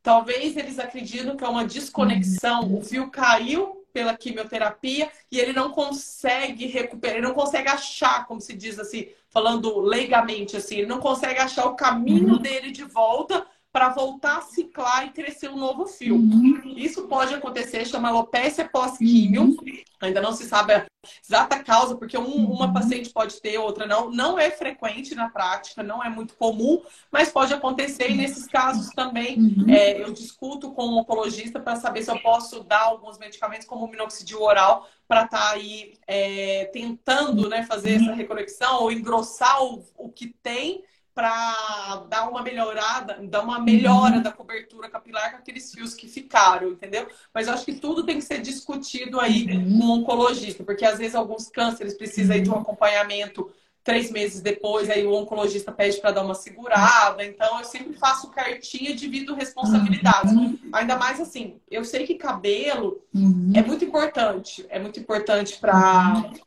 [0.07, 5.73] Talvez eles acreditam que é uma desconexão, o fio caiu pela quimioterapia e ele não
[5.73, 11.01] consegue recuperar, ele não consegue achar, como se diz assim, falando leigamente assim, ele não
[11.01, 12.39] consegue achar o caminho uhum.
[12.39, 13.45] dele de volta
[13.77, 16.15] para voltar a ciclar e crescer um novo fio.
[16.15, 16.63] Uhum.
[16.79, 19.43] Isso pode acontecer, chama alopecia pós-químio.
[19.43, 19.57] Uhum.
[20.01, 20.87] Ainda não se sabe a
[21.23, 22.73] exata causa, porque um, uma uhum.
[22.73, 24.11] paciente pode ter, outra não.
[24.11, 26.81] Não é frequente na prática, não é muito comum,
[27.13, 28.11] mas pode acontecer.
[28.11, 29.67] E nesses casos também uhum.
[29.69, 33.85] é, eu discuto com o oncologista para saber se eu posso dar alguns medicamentos, como
[33.85, 39.63] o minoxidil oral, para estar tá aí é, tentando né, fazer essa reconexão ou engrossar
[39.63, 40.83] o, o que tem
[41.17, 44.23] para dar uma melhorada, dar uma melhora uhum.
[44.23, 47.09] da cobertura capilar com aqueles fios que ficaram, entendeu?
[47.33, 49.79] Mas eu acho que tudo tem que ser discutido aí uhum.
[49.79, 52.61] com o oncologista, porque às vezes alguns cânceres precisam aí de um uhum.
[52.61, 53.51] acompanhamento
[53.83, 57.25] três meses depois, aí o oncologista pede para dar uma segurada.
[57.25, 60.33] Então, eu sempre faço cartinha e divido responsabilidades.
[60.33, 60.59] Uhum.
[60.73, 63.53] Ainda mais assim, eu sei que cabelo uhum.
[63.55, 64.67] é muito importante.
[64.69, 65.73] É muito importante para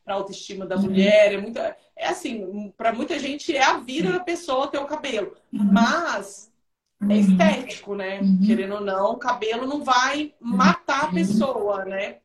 [0.05, 1.33] a autoestima da mulher.
[1.33, 1.59] É, muito,
[1.99, 5.35] é assim, para muita gente é a vida da pessoa ter o cabelo.
[5.51, 5.69] Uhum.
[5.71, 6.49] Mas
[7.09, 8.21] é estético, né?
[8.21, 8.41] Uhum.
[8.45, 11.13] Querendo ou não, o cabelo não vai matar a uhum.
[11.13, 12.17] pessoa, né?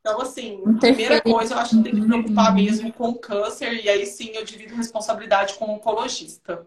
[0.00, 3.84] Então, assim, a primeira coisa, eu acho que tem que preocupar mesmo com o câncer,
[3.84, 6.66] e aí sim eu divido responsabilidade com o oncologista.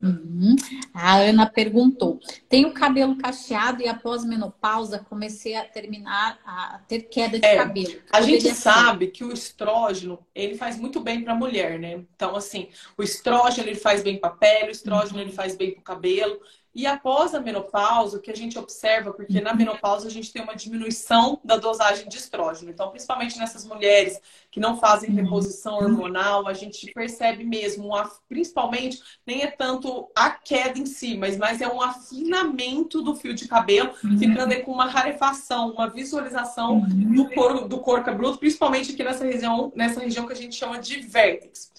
[0.00, 0.54] Uhum.
[0.94, 7.38] A Ana perguntou: tenho cabelo cacheado e após menopausa comecei a terminar a ter queda
[7.38, 8.00] de é, cabelo.
[8.12, 12.04] A gente sabe que o estrógeno ele faz muito bem para a mulher, né?
[12.14, 15.24] Então assim, o estrógeno ele faz bem para a pele, o estrógeno uhum.
[15.24, 16.40] ele faz bem para o cabelo.
[16.74, 20.42] E após a menopausa, o que a gente observa, porque na menopausa a gente tem
[20.42, 22.70] uma diminuição da dosagem de estrógeno.
[22.70, 27.90] Então, principalmente nessas mulheres que não fazem reposição hormonal, a gente percebe mesmo,
[28.28, 33.34] principalmente, nem é tanto a queda em si, mas mais é um afinamento do fio
[33.34, 39.02] de cabelo, ficando com uma rarefação, uma visualização do couro, do couro cabeludo, principalmente aqui
[39.02, 41.72] nessa região, nessa região que a gente chama de vértex.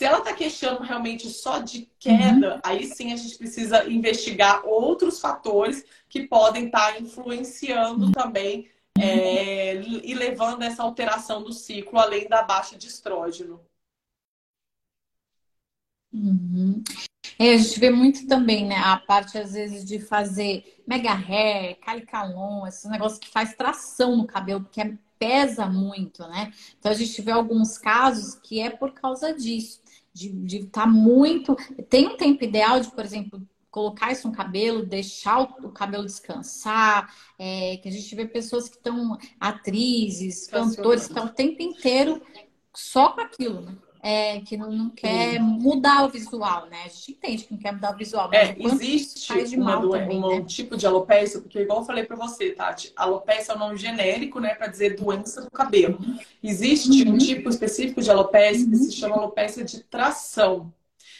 [0.00, 2.60] Se ela está queixando realmente só de queda, uhum.
[2.64, 8.10] aí sim a gente precisa investigar outros fatores que podem estar tá influenciando uhum.
[8.10, 8.66] também
[8.98, 13.60] é, e levando essa alteração do ciclo, além da baixa de estrógeno.
[16.10, 16.82] Uhum.
[17.38, 18.76] É, a gente vê muito também, né?
[18.76, 24.26] A parte, às vezes, de fazer mega hair, calicalon, esses negócios que faz tração no
[24.26, 26.50] cabelo, porque é, pesa muito, né?
[26.78, 29.78] Então, a gente vê alguns casos que é por causa disso
[30.28, 31.56] de estar tá muito.
[31.88, 37.14] Tem um tempo ideal de, por exemplo, colocar isso no cabelo, deixar o, cabelo descansar,
[37.38, 42.20] é, que a gente vê pessoas que estão atrizes, cantores, estão o tempo inteiro
[42.74, 43.76] só com aquilo, né?
[44.02, 45.40] É, que não, não quer Sim.
[45.40, 46.84] mudar o visual, né?
[46.84, 50.38] A gente entende que não quer mudar o visual, mas é, existe uma, também, um
[50.40, 50.44] né?
[50.46, 54.40] tipo de alopecia, porque igual eu falei para você, Tati, alopecia é um nome genérico,
[54.40, 55.98] né, para dizer doença do cabelo.
[56.42, 57.14] Existe uhum.
[57.14, 58.70] um tipo específico de alopecia uhum.
[58.70, 60.72] que se chama alopecia de tração,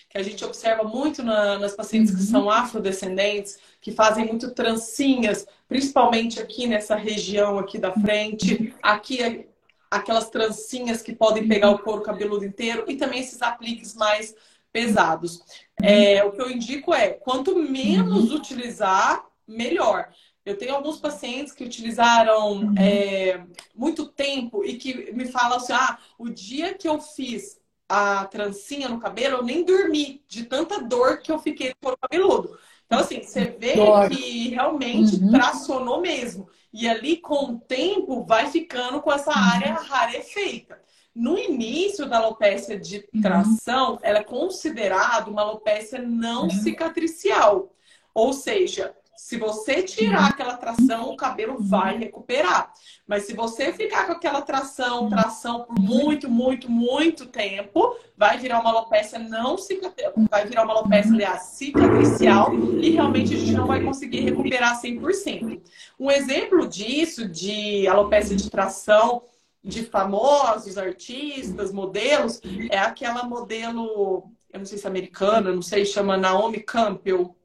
[0.09, 2.19] que a gente observa muito na, nas pacientes uhum.
[2.19, 8.75] que são afrodescendentes, que fazem muito trancinhas, principalmente aqui nessa região aqui da frente.
[8.83, 9.47] Aqui
[9.91, 14.35] aquelas trancinhas que podem pegar o couro cabeludo inteiro e também esses apliques mais
[14.73, 15.43] pesados.
[15.83, 18.37] É, o que eu indico é quanto menos uhum.
[18.37, 20.09] utilizar, melhor.
[20.45, 22.75] Eu tenho alguns pacientes que utilizaram uhum.
[22.79, 28.25] é, muito tempo e que me falam assim: ah, o dia que eu fiz a
[28.27, 32.57] trancinha no cabelo, eu nem dormi de tanta dor que eu fiquei no couro cabeludo.
[32.87, 33.75] Então, assim, você vê
[34.09, 35.31] que realmente uhum.
[35.31, 36.49] tracionou mesmo.
[36.73, 39.85] E ali, com o tempo, vai ficando com essa área uhum.
[39.87, 40.81] rarefeita.
[41.15, 43.21] No início da alopecia de uhum.
[43.21, 43.99] tração, uhum.
[44.03, 46.51] ela é considerada uma alopecia não uhum.
[46.51, 47.75] cicatricial.
[48.15, 50.27] Ou seja, se você tirar uhum.
[50.29, 52.73] aquela tração, o cabelo vai recuperar.
[53.07, 55.11] Mas se você ficar com aquela tração, uhum.
[55.11, 60.73] tração por muito, muito, muito tempo, vai virar uma alopecia não cicatricial, vai virar uma
[60.73, 65.61] alopecia, aliás, cicatricial e realmente a gente não vai conseguir recuperar 100%.
[65.99, 69.23] Um exemplo disso, de alopecia de tração
[69.63, 75.85] de famosos artistas, modelos, é aquela modelo, eu não sei se é americana, não sei,
[75.85, 77.37] chama Naomi Campbell.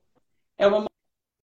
[0.57, 0.85] É uma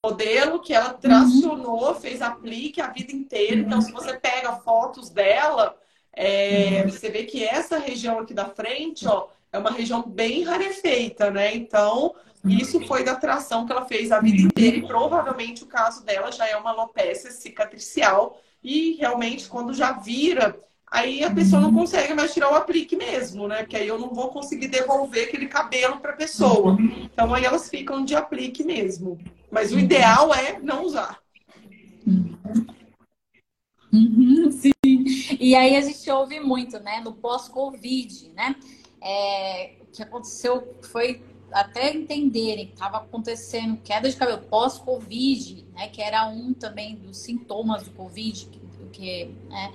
[0.05, 1.95] modelo que ela tracionou, uhum.
[1.95, 3.57] fez aplique a vida inteira.
[3.57, 5.77] Então, se você pega fotos dela,
[6.13, 6.91] é, uhum.
[6.91, 11.55] você vê que essa região aqui da frente, ó, é uma região bem rarefeita, né?
[11.55, 16.05] Então, isso foi da tração que ela fez a vida inteira e provavelmente o caso
[16.05, 20.59] dela já é uma alopecia cicatricial e realmente quando já vira
[20.93, 23.63] aí a pessoa não consegue mais tirar o aplique mesmo, né?
[23.63, 26.77] Porque aí eu não vou conseguir devolver aquele cabelo para a pessoa.
[26.79, 29.19] Então aí elas ficam de aplique mesmo.
[29.51, 31.19] Mas o ideal é não usar.
[33.91, 34.73] Uhum, sim.
[35.41, 37.01] E aí a gente ouve muito, né?
[37.01, 38.55] No pós-Covid, né?
[39.01, 45.89] É, o que aconteceu foi até entenderem que estava acontecendo queda de cabelo pós-Covid, né?
[45.89, 48.62] Que era um também dos sintomas do Covid, que,
[49.49, 49.73] né?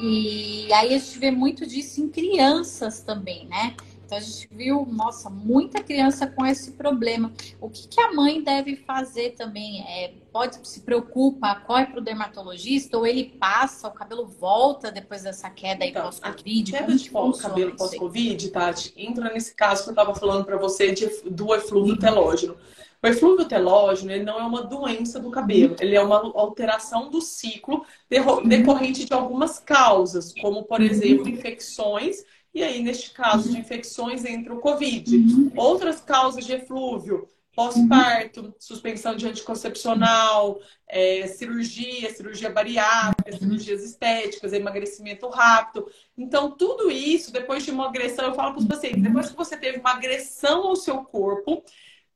[0.00, 3.76] E aí a gente vê muito disso em crianças também, né?
[4.04, 7.32] Então a gente viu, nossa, muita criança com esse problema.
[7.60, 9.82] O que, que a mãe deve fazer também?
[9.82, 15.22] É, pode se preocupa, corre para o dermatologista ou ele passa, o cabelo volta depois
[15.22, 16.72] dessa queda então, pós-Covid?
[16.72, 20.92] Queda de pós, cabelo pós-Covid, Tati, entra nesse caso que eu estava falando para você
[20.92, 22.56] de, do eflúvio telógeno.
[23.04, 27.20] O eflúvio telógeno ele não é uma doença do cabelo, ele é uma alteração do
[27.20, 27.84] ciclo
[28.46, 34.54] decorrente de algumas causas, como, por exemplo, infecções E aí, neste caso de infecções, entra
[34.54, 35.14] o Covid.
[35.16, 35.52] Uhum.
[35.54, 45.28] Outras causas de eflúvio, pós-parto, suspensão de anticoncepcional, é, cirurgia, cirurgia bariátrica, cirurgias estéticas, emagrecimento
[45.28, 45.86] rápido.
[46.16, 49.56] Então, tudo isso, depois de uma agressão, eu falo para os pacientes, depois que você
[49.58, 51.62] teve uma agressão ao seu corpo,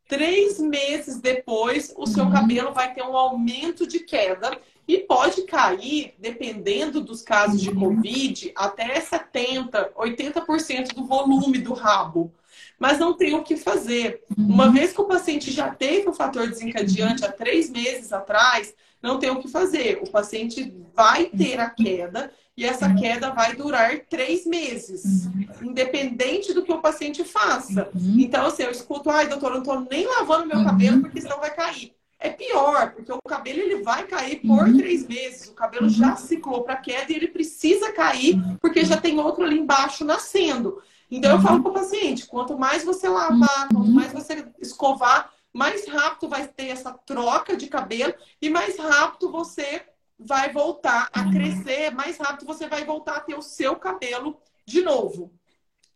[0.08, 6.14] três meses depois, o seu cabelo vai ter um aumento de queda e pode cair,
[6.18, 12.32] dependendo dos casos de Covid, até 70%, 80% do volume do rabo
[12.78, 14.22] mas não tem o que fazer.
[14.36, 14.72] Uma uhum.
[14.72, 19.30] vez que o paciente já teve o fator desencadeante há três meses atrás, não tem
[19.30, 20.00] o que fazer.
[20.02, 22.96] O paciente vai ter a queda e essa uhum.
[22.96, 25.70] queda vai durar três meses, uhum.
[25.70, 27.88] independente do que o paciente faça.
[28.18, 31.38] Então, assim, eu escuto, ai, doutor, eu não tô nem lavando meu cabelo porque senão
[31.38, 31.94] vai cair.
[32.20, 35.46] É pior, porque o cabelo ele vai cair por três meses.
[35.46, 39.56] O cabelo já ciclou para queda e ele precisa cair porque já tem outro ali
[39.56, 40.82] embaixo nascendo.
[41.08, 45.86] Então eu falo para o paciente, quanto mais você lavar, quanto mais você escovar, mais
[45.88, 49.84] rápido vai ter essa troca de cabelo e mais rápido você
[50.18, 54.82] vai voltar a crescer, mais rápido você vai voltar a ter o seu cabelo de
[54.82, 55.37] novo.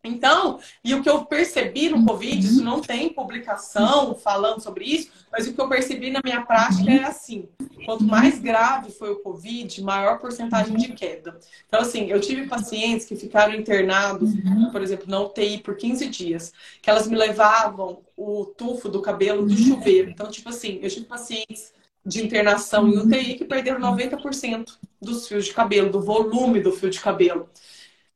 [0.04, 5.10] Então, e o que eu percebi no Covid, isso não tem publicação falando sobre isso,
[5.30, 7.48] mas o que eu percebi na minha prática é assim:
[7.84, 11.38] quanto mais grave foi o Covid, maior porcentagem de queda.
[11.68, 14.30] Então, assim, eu tive pacientes que ficaram internados,
[14.72, 19.46] por exemplo, na UTI por 15 dias, que elas me levavam o tufo do cabelo
[19.46, 20.10] do chuveiro.
[20.10, 21.72] Então, tipo assim, eu tive pacientes
[22.04, 26.90] de internação em UTI que perderam 90% dos fios de cabelo, do volume do fio
[26.90, 27.48] de cabelo.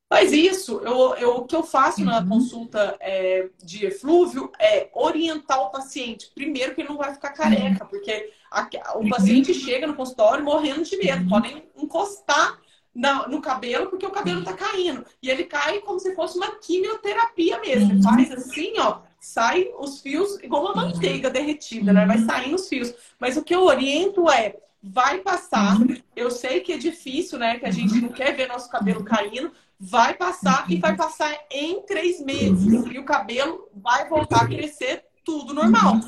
[0.09, 2.29] Mas isso, eu, eu, o que eu faço na uhum.
[2.29, 6.31] consulta é, de eflúvio é orientar o paciente.
[6.33, 7.91] Primeiro que ele não vai ficar careca, uhum.
[7.91, 11.23] porque a, o paciente chega no consultório morrendo de medo.
[11.23, 11.29] Uhum.
[11.29, 12.57] Podem encostar
[12.95, 15.05] na, no cabelo porque o cabelo está caindo.
[15.21, 17.93] E ele cai como se fosse uma quimioterapia mesmo.
[17.93, 22.07] Ele faz assim, ó, sai os fios igual uma manteiga derretida, né?
[22.07, 22.95] Vai saindo os fios.
[23.19, 25.77] Mas o que eu oriento é vai passar.
[26.15, 27.59] Eu sei que é difícil, né?
[27.59, 31.83] Que a gente não quer ver nosso cabelo caindo, vai passar e vai passar em
[31.83, 32.85] três meses.
[32.91, 36.01] E o cabelo vai voltar a crescer tudo normal.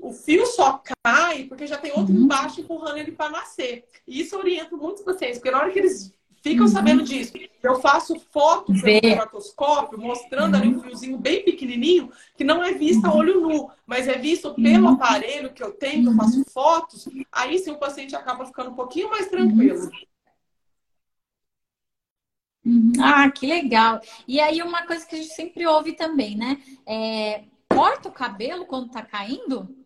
[0.00, 3.84] O fio só cai porque já tem outro embaixo empurrando ele para nascer.
[4.06, 8.18] E isso orienta muitos pacientes, porque na hora que eles ficam sabendo disso, eu faço
[8.32, 13.40] fotos pelo dermatoscópio mostrando ali um fiozinho bem pequenininho, que não é visto a olho
[13.40, 17.70] nu, mas é visto pelo aparelho que eu tenho, que eu faço fotos, aí sim
[17.70, 19.88] o paciente acaba ficando um pouquinho mais tranquilo.
[22.64, 22.92] Uhum.
[23.00, 24.00] Ah, que legal.
[24.26, 26.62] E aí, uma coisa que a gente sempre ouve também, né?
[26.86, 29.76] É, corta o cabelo quando tá caindo?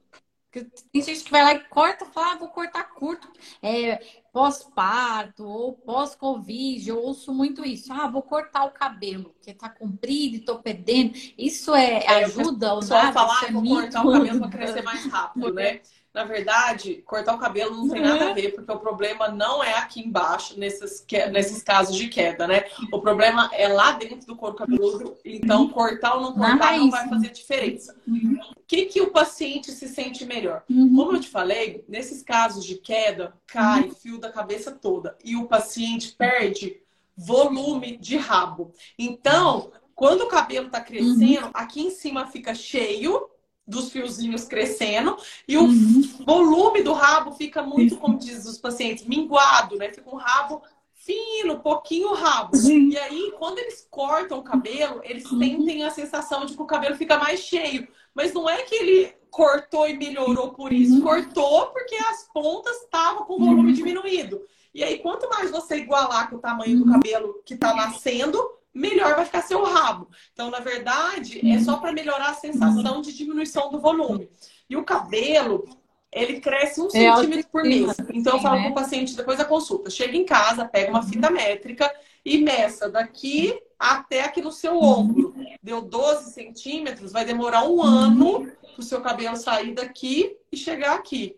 [0.90, 3.30] Tem gente que vai lá e corta, fala, ah, vou cortar curto.
[3.62, 4.00] É,
[4.32, 7.92] pós-parto ou pós-Covid, eu ouço muito isso.
[7.92, 11.12] Ah, vou cortar o cabelo, porque tá comprido e tô perdendo.
[11.36, 13.12] Isso é, é ajuda ou não?
[13.12, 15.80] falar, ah, vou cortar o cabelo para crescer mais rápido, né?
[16.16, 19.74] Na verdade, cortar o cabelo não tem nada a ver, porque o problema não é
[19.74, 22.64] aqui embaixo, nesses, nesses casos de queda, né?
[22.90, 25.14] O problema é lá dentro do couro cabeludo.
[25.22, 27.94] Então, cortar ou não cortar não vai fazer diferença.
[28.08, 30.64] O que, que o paciente se sente melhor?
[30.70, 30.96] Uhum.
[30.96, 33.94] Como eu te falei, nesses casos de queda, cai uhum.
[33.94, 36.80] fio da cabeça toda e o paciente perde
[37.14, 38.72] volume de rabo.
[38.98, 41.50] Então, quando o cabelo está crescendo, uhum.
[41.52, 43.28] aqui em cima fica cheio
[43.66, 45.16] dos fiozinhos crescendo
[45.48, 46.02] e o uhum.
[46.24, 49.92] volume do rabo fica muito, como diz os pacientes, minguado, né?
[49.92, 50.62] Fica um rabo
[51.06, 52.56] fino, pouquinho rabo.
[52.56, 52.90] Uhum.
[52.90, 55.38] E aí, quando eles cortam o cabelo, eles uhum.
[55.38, 57.86] sentem a sensação de que o cabelo fica mais cheio.
[58.14, 60.94] Mas não é que ele cortou e melhorou por isso.
[60.94, 61.02] Uhum.
[61.02, 63.72] Cortou porque as pontas estavam com o volume uhum.
[63.72, 64.40] diminuído.
[64.74, 68.38] E aí, quanto mais você igualar com o tamanho do cabelo que está nascendo,
[68.76, 70.08] melhor vai ficar seu rabo.
[70.32, 74.28] Então, na verdade, é só para melhorar a sensação de diminuição do volume.
[74.68, 75.64] E o cabelo,
[76.12, 77.92] ele cresce um é centímetro por mês.
[78.12, 78.62] Então, eu falo né?
[78.62, 81.90] para o paciente depois da consulta: chega em casa, pega uma fita métrica
[82.24, 85.34] e meça daqui até aqui no seu ombro.
[85.62, 90.94] Deu 12 centímetros, vai demorar um ano para o seu cabelo sair daqui e chegar
[90.94, 91.36] aqui.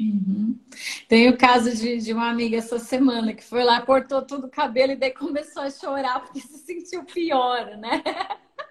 [0.00, 0.58] Uhum.
[1.06, 4.50] Tem o caso de, de, uma amiga essa semana que foi lá, cortou tudo o
[4.50, 8.02] cabelo e daí começou a chorar porque se sentiu pior, né?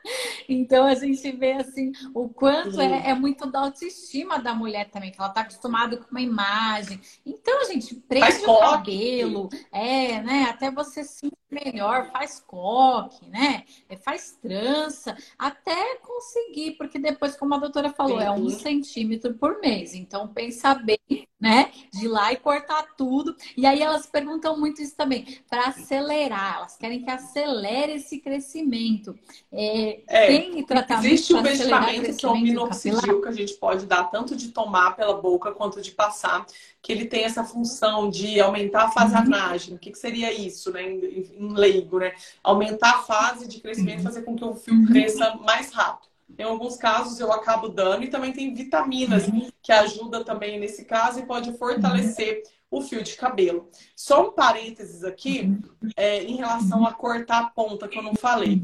[0.49, 5.11] Então a gente vê assim o quanto é, é, muito da autoestima da mulher também,
[5.11, 6.99] que ela tá acostumada com uma imagem.
[7.23, 10.47] Então, a gente, prende o cabelo, é, né?
[10.49, 13.63] Até você se sentir melhor, faz coque, né?
[13.87, 19.59] É, faz trança, até conseguir, porque depois, como a doutora falou, é um centímetro por
[19.59, 19.93] mês.
[19.93, 21.71] Então, pensa bem né?
[21.93, 23.35] De ir lá e cortar tudo.
[23.55, 26.57] E aí elas perguntam muito isso também, para acelerar.
[26.57, 29.17] Elas querem que acelere esse crescimento.
[29.51, 33.85] É, é, tem tratamento Existe o medicamento que é o minoxidil, que a gente pode
[33.85, 36.45] dar tanto de tomar pela boca quanto de passar,
[36.81, 39.71] que ele tem essa função de aumentar a fasanagem.
[39.71, 39.75] Uhum.
[39.77, 40.83] O que, que seria isso, né?
[40.83, 42.13] Em, em leigo, né?
[42.43, 46.08] Aumentar a fase de crescimento, fazer com que o fio cresça mais rápido.
[46.37, 49.49] Em alguns casos eu acabo dando e também tem vitaminas uhum.
[49.61, 53.69] que ajudam também nesse caso e pode fortalecer o fio de cabelo.
[53.95, 55.57] Só um parênteses aqui
[55.95, 58.61] é, em relação a cortar a ponta que eu não falei.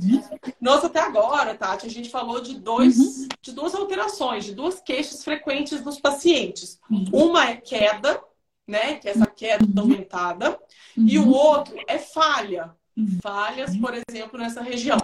[0.62, 3.28] Nós até agora, Tati, a gente falou de dois, uhum.
[3.42, 6.80] de duas alterações, de duas queixas frequentes dos pacientes.
[7.12, 8.22] Uma é queda,
[8.68, 8.96] né?
[8.96, 10.58] Que é essa queda aumentada,
[10.96, 12.76] e o outro é falha.
[13.22, 14.98] Falhas, por exemplo, nessa região.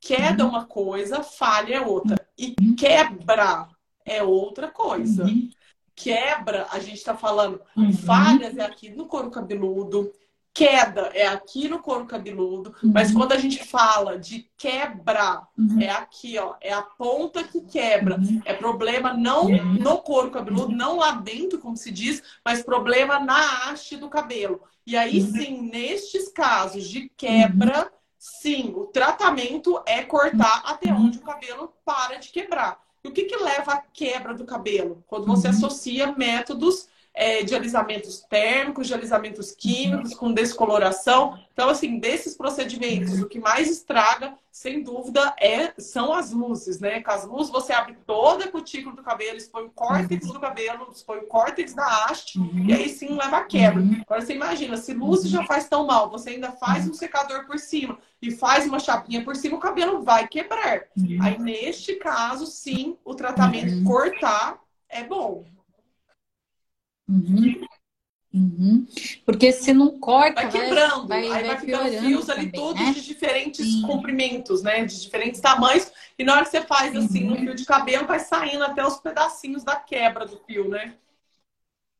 [0.00, 2.16] Queda é uma coisa, falha é outra.
[2.36, 3.68] E quebra
[4.04, 5.24] é outra coisa.
[5.94, 7.60] Quebra, a gente está falando,
[8.06, 10.12] falhas é aqui no couro cabeludo,
[10.54, 15.42] queda é aqui no couro cabeludo, mas quando a gente fala de quebra,
[15.80, 18.18] é aqui, ó, é a ponta que quebra.
[18.44, 23.70] É problema não no couro cabeludo, não lá dentro, como se diz, mas problema na
[23.70, 24.62] haste do cabelo.
[24.86, 31.22] E aí sim, nestes casos de quebra, Sim, o tratamento é cortar até onde o
[31.22, 32.82] cabelo para de quebrar.
[33.04, 35.04] E o que, que leva à quebra do cabelo?
[35.06, 35.54] Quando você uhum.
[35.54, 36.88] associa métodos
[37.18, 41.36] é, de alisamentos térmicos, de alisamentos químicos, com descoloração.
[41.52, 47.00] Então, assim, desses procedimentos, o que mais estraga, sem dúvida, é, são as luzes, né?
[47.00, 50.88] Com as luzes, você abre toda a cutícula do cabelo, expõe o córtex do cabelo,
[50.92, 53.82] expõe o córtex da haste, e aí sim leva a quebra.
[54.06, 57.58] Agora, você imagina, se luzes já faz tão mal, você ainda faz um secador por
[57.58, 60.82] cima e faz uma chapinha por cima, o cabelo vai quebrar.
[61.20, 65.44] Aí, neste caso, sim, o tratamento cortar é bom.
[67.08, 67.66] Uhum.
[68.32, 68.86] Uhum.
[69.24, 72.60] Porque se não corta, vai quebrando, vai, vai, aí vai, vai ficando fios ali também,
[72.60, 72.92] todos né?
[72.92, 73.82] de diferentes Sim.
[73.82, 74.84] comprimentos, né?
[74.84, 75.90] De diferentes tamanhos.
[76.18, 77.30] E na hora que você faz assim uhum.
[77.30, 80.94] no fio de cabelo, vai saindo até os pedacinhos da quebra do fio, né?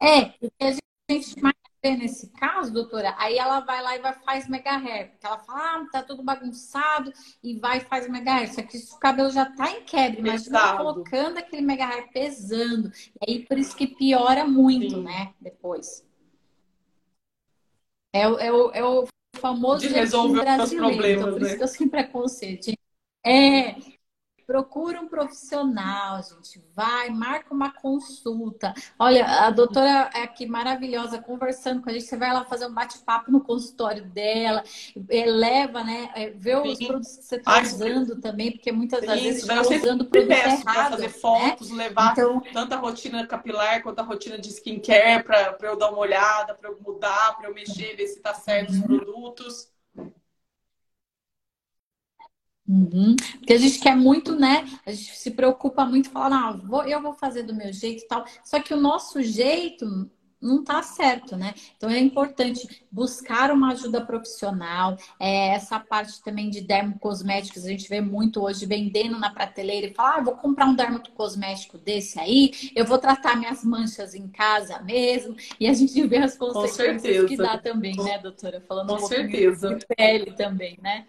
[0.01, 0.73] É, porque a
[1.11, 5.27] gente mais nesse caso, doutora, aí ela vai lá e vai faz mega hair, porque
[5.27, 7.13] ela fala, ah, tá tudo bagunçado
[7.43, 8.53] e vai e faz mega hair.
[8.53, 12.91] Só que o cabelo já tá em quebra, imagina colocando aquele mega hair pesando.
[13.21, 15.05] E aí por isso que piora muito, Sim.
[15.05, 15.33] né?
[15.41, 16.05] Depois.
[18.13, 19.07] É, é, o, é o
[19.37, 21.47] famoso de resolver os problemas, então, por né?
[21.47, 22.59] isso que eu sempre aconselho.
[23.25, 23.77] É,
[24.49, 26.65] Procura um profissional, gente.
[26.75, 28.73] Vai, marca uma consulta.
[28.99, 32.07] Olha, a doutora é aqui maravilhosa conversando com a gente.
[32.07, 34.65] Você vai lá fazer um bate-papo no consultório dela,
[34.97, 36.11] leva, né?
[36.15, 36.73] É, vê Sim.
[36.73, 40.31] os produtos que você está usando também, porque muitas das vezes você está usando produto
[40.31, 40.63] errado.
[40.65, 41.09] Para fazer né?
[41.11, 41.85] fotos, né?
[41.85, 42.41] levar então...
[42.51, 46.71] tanto a rotina capilar quanto a rotina de skincare para eu dar uma olhada, para
[46.71, 49.69] eu mudar, para eu mexer, ver se está certo os produtos.
[52.69, 53.17] Uhum.
[53.39, 54.67] Porque a gente quer muito, né?
[54.85, 58.07] A gente se preocupa muito, fala, não, vou, eu vou fazer do meu jeito e
[58.07, 58.25] tal.
[58.45, 59.87] Só que o nosso jeito
[60.41, 61.55] não tá certo, né?
[61.77, 64.97] Então é importante buscar uma ajuda profissional.
[65.19, 69.95] É, essa parte também de dermocosméticos, a gente vê muito hoje vendendo na prateleira e
[69.95, 74.81] fala, ah, vou comprar um dermocosmético desse aí, eu vou tratar minhas manchas em casa
[74.83, 75.35] mesmo.
[75.59, 78.61] E a gente vê as consequências que dá também, né, doutora?
[78.61, 79.75] Falando Com um certeza.
[79.75, 81.07] de pele também, né?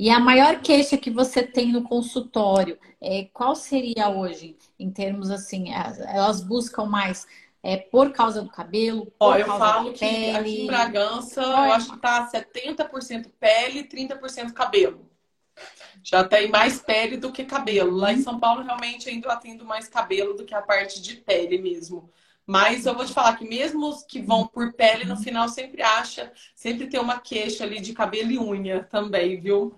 [0.00, 5.30] E a maior queixa que você tem no consultório, é, qual seria hoje, em termos
[5.30, 7.26] assim, elas buscam mais
[7.62, 9.12] é, por causa do cabelo?
[9.20, 10.38] Ó, eu falo que pele?
[10.38, 15.06] aqui em Bragança, eu acho que tá 70% pele e 30% cabelo.
[16.02, 17.94] Já tem mais pele do que cabelo.
[17.94, 18.22] Lá em uhum.
[18.22, 22.10] São Paulo, realmente, ainda eu atendo mais cabelo do que a parte de pele mesmo.
[22.46, 25.82] Mas eu vou te falar que mesmo os que vão por pele, no final sempre
[25.82, 29.76] acha, sempre tem uma queixa ali de cabelo e unha também, viu?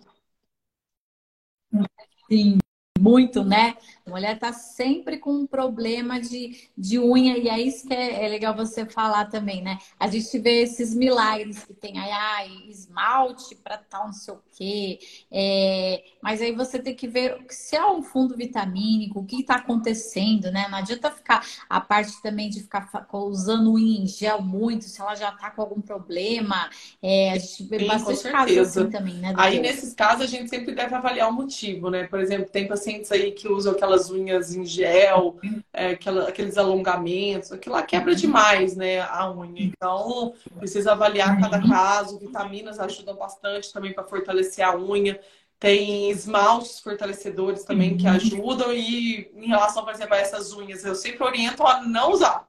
[2.30, 2.58] Sim,
[2.98, 3.74] muito, né?
[4.06, 8.24] A mulher tá sempre com um problema de, de unha, e é isso que é,
[8.24, 9.78] é legal você falar também, né?
[9.98, 14.42] A gente vê esses milagres que tem aí, ai, esmalte para tal, não sei o
[14.56, 14.98] quê.
[15.30, 19.56] É, mas aí você tem que ver se é um fundo vitamínico, o que está
[19.56, 20.66] acontecendo, né?
[20.68, 25.14] Não adianta ficar a parte também de ficar usando unha em gel muito, se ela
[25.14, 26.68] já tá com algum problema.
[27.00, 29.32] É, a gente vê Sim, bastante casos assim também, né?
[29.36, 32.04] Aí, nesses casos, a gente sempre deve avaliar o motivo, né?
[32.04, 35.38] Por exemplo, tem pacientes aí que usam aquela aquelas unhas em gel,
[35.72, 39.62] é, aquela, aqueles alongamentos, aquilo lá quebra demais, né, a unha.
[39.62, 42.18] Então, precisa avaliar cada caso.
[42.18, 45.20] Vitaminas ajudam bastante também para fortalecer a unha.
[45.58, 48.14] Tem esmaltes fortalecedores também que uhum.
[48.14, 48.72] ajudam.
[48.72, 52.48] E em relação, por exemplo, a essas unhas, eu sempre oriento a não usar.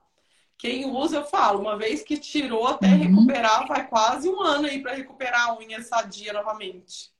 [0.57, 2.99] Quem usa, eu falo, uma vez que tirou até uhum.
[2.99, 7.12] recuperar, vai quase um ano aí para recuperar a unha sadia novamente.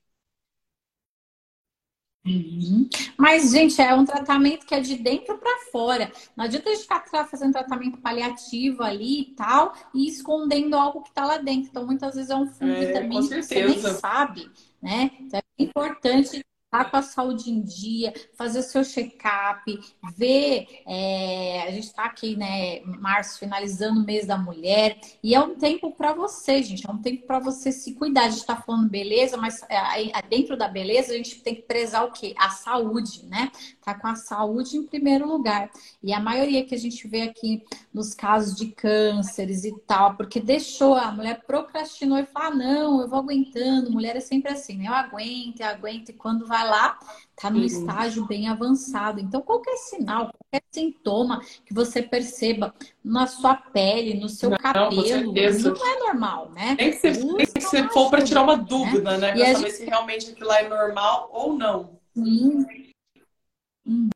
[2.26, 2.88] Uhum.
[3.18, 6.10] Mas, gente, é um tratamento que é de dentro para fora.
[6.34, 11.10] Não adianta a gente ficar fazendo tratamento paliativo ali e tal e escondendo algo que
[11.10, 11.68] está lá dentro.
[11.68, 14.50] Então, muitas vezes é um fungo é, também que você nem sabe,
[14.82, 15.10] né?
[15.20, 16.44] Então, é importante
[16.74, 19.62] tá com a saúde em dia, fazer o seu check-up,
[20.16, 20.66] ver.
[20.84, 25.54] É, a gente está aqui, né, março, finalizando o mês da mulher, e é um
[25.54, 28.22] tempo para você, gente, é um tempo para você se cuidar.
[28.22, 32.06] A gente está falando beleza, mas é, dentro da beleza a gente tem que prezar
[32.06, 32.34] o quê?
[32.36, 33.52] A saúde, né?
[33.80, 35.70] Tá com a saúde em primeiro lugar.
[36.02, 37.62] E a maioria que a gente vê aqui
[37.92, 43.00] nos casos de cânceres e tal, porque deixou, a mulher procrastinou e falou: ah, não,
[43.00, 43.92] eu vou aguentando.
[43.92, 44.88] Mulher é sempre assim, né?
[44.88, 46.98] Eu aguento, eu aguento, e quando vai lá,
[47.36, 47.64] tá no uhum.
[47.64, 49.20] estágio bem avançado.
[49.20, 55.32] Então, qualquer sinal, qualquer sintoma que você perceba na sua pele, no seu não, cabelo,
[55.32, 56.76] não é normal, né?
[56.76, 59.32] Tem que ser, tem que ser for para tirar uma dúvida, né?
[59.32, 59.32] né?
[59.32, 59.72] Para saber gente...
[59.72, 61.98] se realmente aquilo lá é normal ou não.
[62.14, 62.66] Sim.
[63.86, 64.08] Hum.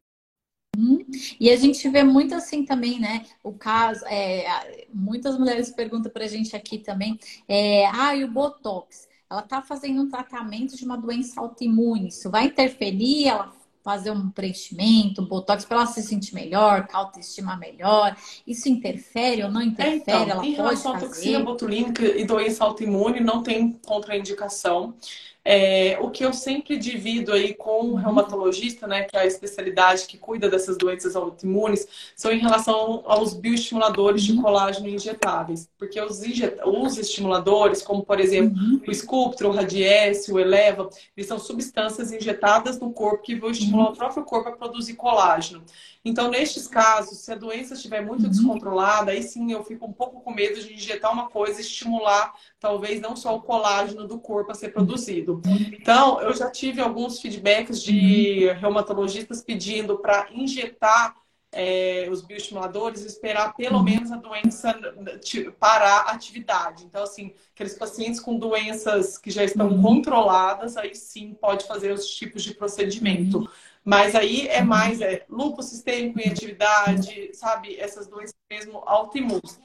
[1.41, 3.27] E a gente vê muito assim também, né?
[3.43, 7.19] O caso, é, muitas mulheres perguntam pra gente aqui também,
[7.49, 9.08] é, ah, e o Botox?
[9.31, 12.09] Ela está fazendo um tratamento de uma doença autoimune.
[12.09, 13.53] Isso vai interferir ela
[13.83, 18.15] fazer um preenchimento, um botox para ela se sentir melhor, com autoestima melhor.
[18.47, 19.95] Isso interfere ou não interfere?
[19.97, 21.07] É, então, ela em pode fazer?
[21.07, 24.95] toxina botulínica e doença autoimune não tem contraindicação.
[25.51, 30.07] É, o que eu sempre divido aí com o reumatologista, né, que é a especialidade
[30.07, 35.67] que cuida dessas doenças autoimunes, são em relação aos bioestimuladores de colágeno injetáveis.
[35.79, 36.21] Porque os,
[36.67, 38.83] os estimuladores, como por exemplo uhum.
[38.87, 43.87] o Sculptra, o Radiesse, o Eleva, eles são substâncias injetadas no corpo que vão estimular
[43.87, 43.93] uhum.
[43.93, 45.63] o próprio corpo a produzir colágeno.
[46.09, 48.31] Então, nestes casos, se a doença estiver muito uhum.
[48.31, 52.33] descontrolada, aí sim eu fico um pouco com medo de injetar uma coisa e estimular,
[52.59, 55.43] talvez, não só o colágeno do corpo a ser produzido.
[55.73, 58.61] Então, eu já tive alguns feedbacks de uhum.
[58.61, 61.15] reumatologistas pedindo para injetar
[61.51, 63.85] é, os bioestimuladores esperar pelo uhum.
[63.85, 64.79] menos a doença
[65.59, 66.85] parar a atividade.
[66.85, 69.83] Então, assim, aqueles pacientes com doenças que já estão uhum.
[69.83, 73.39] controladas, aí sim pode fazer os tipos de procedimento.
[73.39, 73.49] Uhum.
[73.89, 77.75] Mas aí é mais é, lúpus sistêmico em atividade, sabe?
[77.81, 79.59] Essas doenças mesmo autoimunes.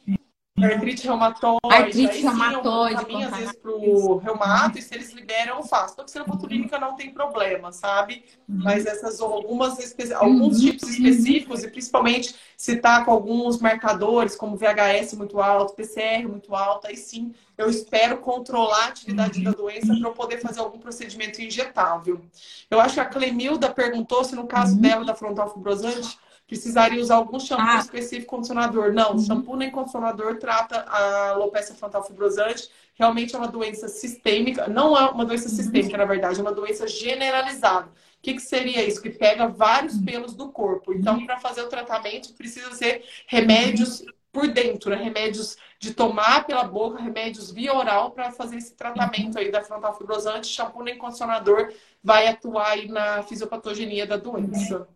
[0.61, 1.59] Artrite reumatoide.
[1.67, 3.11] Artrite reumatoide.
[3.11, 5.95] Eu às vezes pro reumato e se eles liberam, eu faço.
[5.95, 8.23] Toxina botulínica não tem problema, sabe?
[8.47, 8.61] Uhum.
[8.63, 9.79] Mas essas algumas
[10.13, 10.71] alguns uhum.
[10.71, 16.53] tipos específicos e principalmente se tá com alguns marcadores como VHS muito alto, PCR muito
[16.55, 19.45] alto, aí sim eu espero controlar a atividade uhum.
[19.45, 22.21] da doença para eu poder fazer algum procedimento injetável.
[22.69, 24.81] Eu acho que a Clemilda perguntou se no caso uhum.
[24.81, 26.17] dela da frontal fibrosante
[26.53, 27.79] precisaria usar algum shampoo ah.
[27.79, 28.93] específico condicionador.
[28.93, 29.19] Não, uhum.
[29.19, 32.69] shampoo nem condicionador trata a alopecia frontal fibrosante.
[32.93, 35.55] Realmente é uma doença sistêmica, não é uma doença uhum.
[35.55, 37.87] sistêmica, na verdade, é uma doença generalizada.
[37.87, 39.01] O que, que seria isso?
[39.01, 40.05] Que pega vários uhum.
[40.05, 40.93] pelos do corpo.
[40.93, 44.95] Então, para fazer o tratamento, precisa ser remédios por dentro, né?
[44.95, 49.97] remédios de tomar pela boca, remédios via oral para fazer esse tratamento aí da frontal
[49.97, 50.47] fibrosante.
[50.47, 51.73] Shampoo nem condicionador
[52.03, 54.87] vai atuar aí na fisiopatogenia da doença.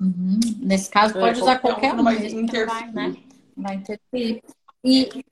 [0.00, 0.38] Uhum.
[0.58, 2.66] Nesse caso, é, pode é, usar qualquer um, vai interferir.
[2.66, 3.16] Vai, né?
[3.56, 4.42] vai interferir.
[4.84, 5.24] E,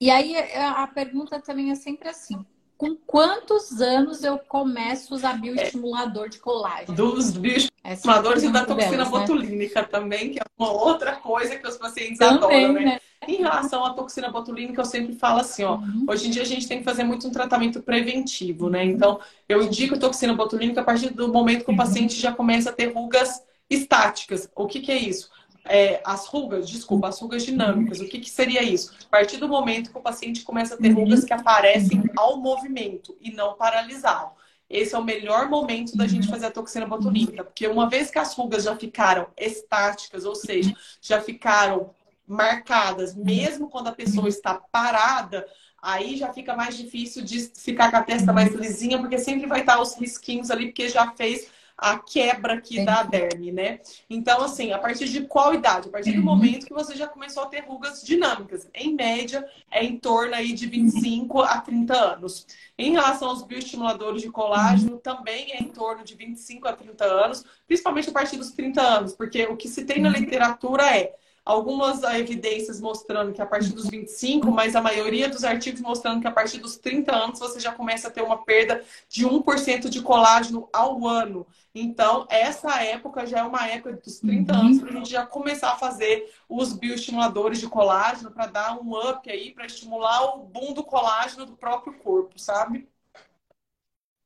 [0.00, 2.44] e aí a pergunta também é sempre assim:
[2.76, 6.96] com quantos anos eu começo a usar bioestimulador de colágeno?
[6.96, 9.18] Dos bioestimuladores e da toxina delas, né?
[9.18, 9.88] botulínica né?
[9.88, 12.84] também, que é uma outra coisa que os pacientes também, adoram, né?
[12.84, 13.00] né?
[13.26, 16.06] Em relação à toxina botulínica, eu sempre falo assim, ó, uhum.
[16.08, 18.84] hoje em dia a gente tem que fazer muito um tratamento preventivo, né?
[18.84, 21.76] Então, eu indico toxina botulínica a partir do momento que o uhum.
[21.76, 24.48] paciente já começa a ter rugas estáticas.
[24.54, 25.30] O que, que é isso?
[25.68, 28.00] é, as rugas, desculpa, as rugas dinâmicas.
[28.00, 28.94] O que, que seria isso?
[29.06, 33.16] A partir do momento que o paciente começa a ter rugas que aparecem ao movimento
[33.20, 34.32] e não paralisado.
[34.68, 38.18] Esse é o melhor momento da gente fazer a toxina botulínica, porque uma vez que
[38.18, 41.94] as rugas já ficaram estáticas, ou seja, já ficaram
[42.26, 45.46] marcadas, mesmo quando a pessoa está parada,
[45.80, 49.60] aí já fica mais difícil de ficar com a testa mais lisinha, porque sempre vai
[49.60, 51.48] estar os risquinhos ali, porque já fez
[51.78, 53.78] a quebra aqui da derme, né?
[54.10, 55.88] Então, assim, a partir de qual idade?
[55.88, 56.24] A partir do uhum.
[56.24, 58.68] momento que você já começou a ter rugas dinâmicas.
[58.74, 62.46] Em média, é em torno aí de 25 a 30 anos.
[62.76, 64.98] Em relação aos bioestimuladores de colágeno, uhum.
[64.98, 69.12] também é em torno de 25 a 30 anos, principalmente a partir dos 30 anos,
[69.12, 70.16] porque o que se tem na uhum.
[70.16, 71.14] literatura é
[71.48, 76.26] algumas evidências mostrando que a partir dos 25, mas a maioria dos artigos mostrando que
[76.26, 80.02] a partir dos 30 anos você já começa a ter uma perda de 1% de
[80.02, 81.46] colágeno ao ano.
[81.74, 84.60] Então, essa época já é uma época dos 30 uhum.
[84.60, 88.94] anos para a gente já começar a fazer os bioestimuladores de colágeno para dar um
[89.10, 92.86] up aí, para estimular o boom do colágeno do próprio corpo, sabe?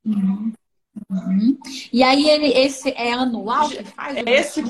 [0.05, 0.53] Uhum.
[1.13, 1.59] Uhum.
[1.93, 4.17] E aí ele esse é anual que faz?
[4.27, 4.63] Esse,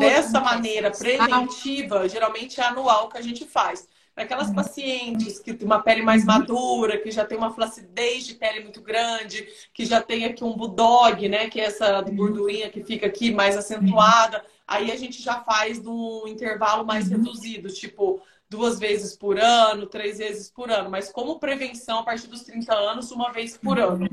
[0.00, 3.88] dessa maneira preventiva, geralmente é anual que a gente faz.
[4.14, 4.54] Para aquelas uhum.
[4.54, 6.28] pacientes que têm uma pele mais uhum.
[6.28, 10.56] madura, que já tem uma flacidez de pele muito grande, que já tem aqui um
[10.56, 11.48] bulldog, né?
[11.48, 12.16] Que é essa uhum.
[12.16, 14.42] gordurinha que fica aqui mais acentuada.
[14.66, 20.18] Aí a gente já faz num intervalo mais reduzido, tipo duas vezes por ano, três
[20.18, 20.90] vezes por ano.
[20.90, 24.08] Mas como prevenção, a partir dos 30 anos, uma vez por ano.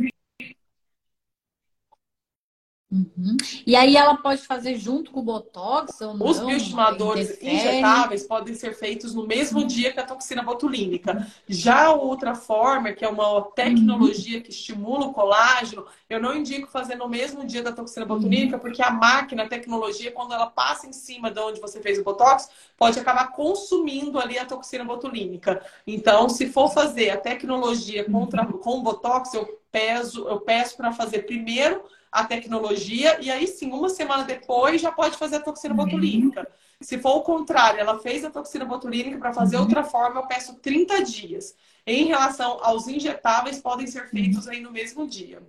[2.94, 3.36] Uhum.
[3.66, 6.28] E aí ela pode fazer junto com o Botox ou não?
[6.28, 9.68] Os bioestimuladores injetáveis podem ser feitos no mesmo uhum.
[9.68, 11.26] dia que a toxina botulínica.
[11.48, 14.44] Já outra forma, que é uma tecnologia uhum.
[14.44, 18.62] que estimula o colágeno, eu não indico fazer no mesmo dia da toxina botulínica, uhum.
[18.62, 22.04] porque a máquina, a tecnologia, quando ela passa em cima de onde você fez o
[22.04, 25.66] Botox, pode acabar consumindo ali a toxina botulínica.
[25.88, 28.60] Então, se for fazer a tecnologia contra, uhum.
[28.60, 33.72] com o Botox, eu peso, eu peço para fazer primeiro a tecnologia e aí sim,
[33.72, 35.84] uma semana depois já pode fazer a toxina uhum.
[35.84, 36.48] botulínica.
[36.80, 39.64] Se for o contrário, ela fez a toxina botulínica para fazer uhum.
[39.64, 41.56] outra forma, eu peço 30 dias.
[41.88, 45.42] Em relação aos injetáveis, podem ser feitos aí no mesmo dia.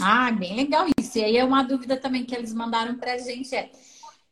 [0.00, 1.18] Ah, bem legal isso.
[1.18, 3.70] E aí é uma dúvida também que eles mandaram para a gente é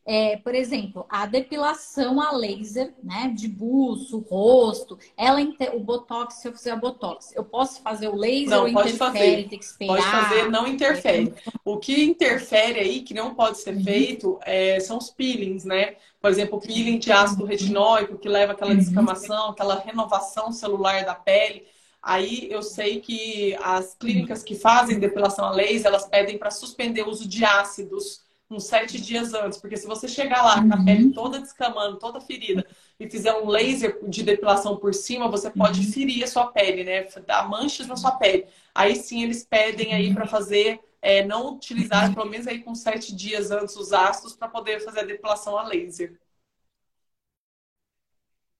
[0.06, 5.40] é, por exemplo, a depilação a laser, né, de buço, rosto, ela
[5.72, 8.92] o botox, se eu fizer a botox, eu posso fazer o laser não, ou pode
[8.92, 9.48] interfere, fazer.
[9.48, 9.96] tem que esperar?
[9.96, 11.32] Pode fazer, não interfere.
[11.64, 13.82] O que interfere aí, que não pode ser uhum.
[13.82, 15.96] feito, é, são os peelings, né?
[16.20, 18.78] Por exemplo, o peeling de ácido retinóico, que leva aquela uhum.
[18.78, 21.64] descamação, aquela renovação celular da pele.
[22.02, 27.02] Aí eu sei que as clínicas que fazem depilação a laser, elas pedem para suspender
[27.02, 28.23] o uso de ácidos
[28.54, 29.58] uns sete dias antes.
[29.58, 30.84] Porque se você chegar lá com a uhum.
[30.84, 32.64] pele toda descamando, toda ferida,
[32.98, 35.92] e fizer um laser de depilação por cima, você pode uhum.
[35.92, 37.06] ferir a sua pele, né?
[37.26, 38.46] Dar manchas na sua pele.
[38.74, 43.14] Aí sim eles pedem aí para fazer, é, não utilizar pelo menos aí com sete
[43.14, 46.18] dias antes os ácidos para poder fazer a depilação a laser.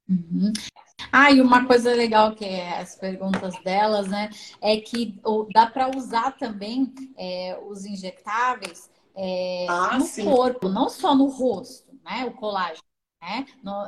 [0.08, 0.52] Uhum.
[1.10, 4.30] Ah, e uma coisa legal que é as perguntas delas, né,
[4.60, 5.18] é que
[5.52, 10.24] dá para usar também é, os injetáveis é, ah, no sim.
[10.24, 12.24] corpo, não só no rosto, né?
[12.26, 12.82] O colágeno,
[13.22, 13.46] né?
[13.62, 13.86] No,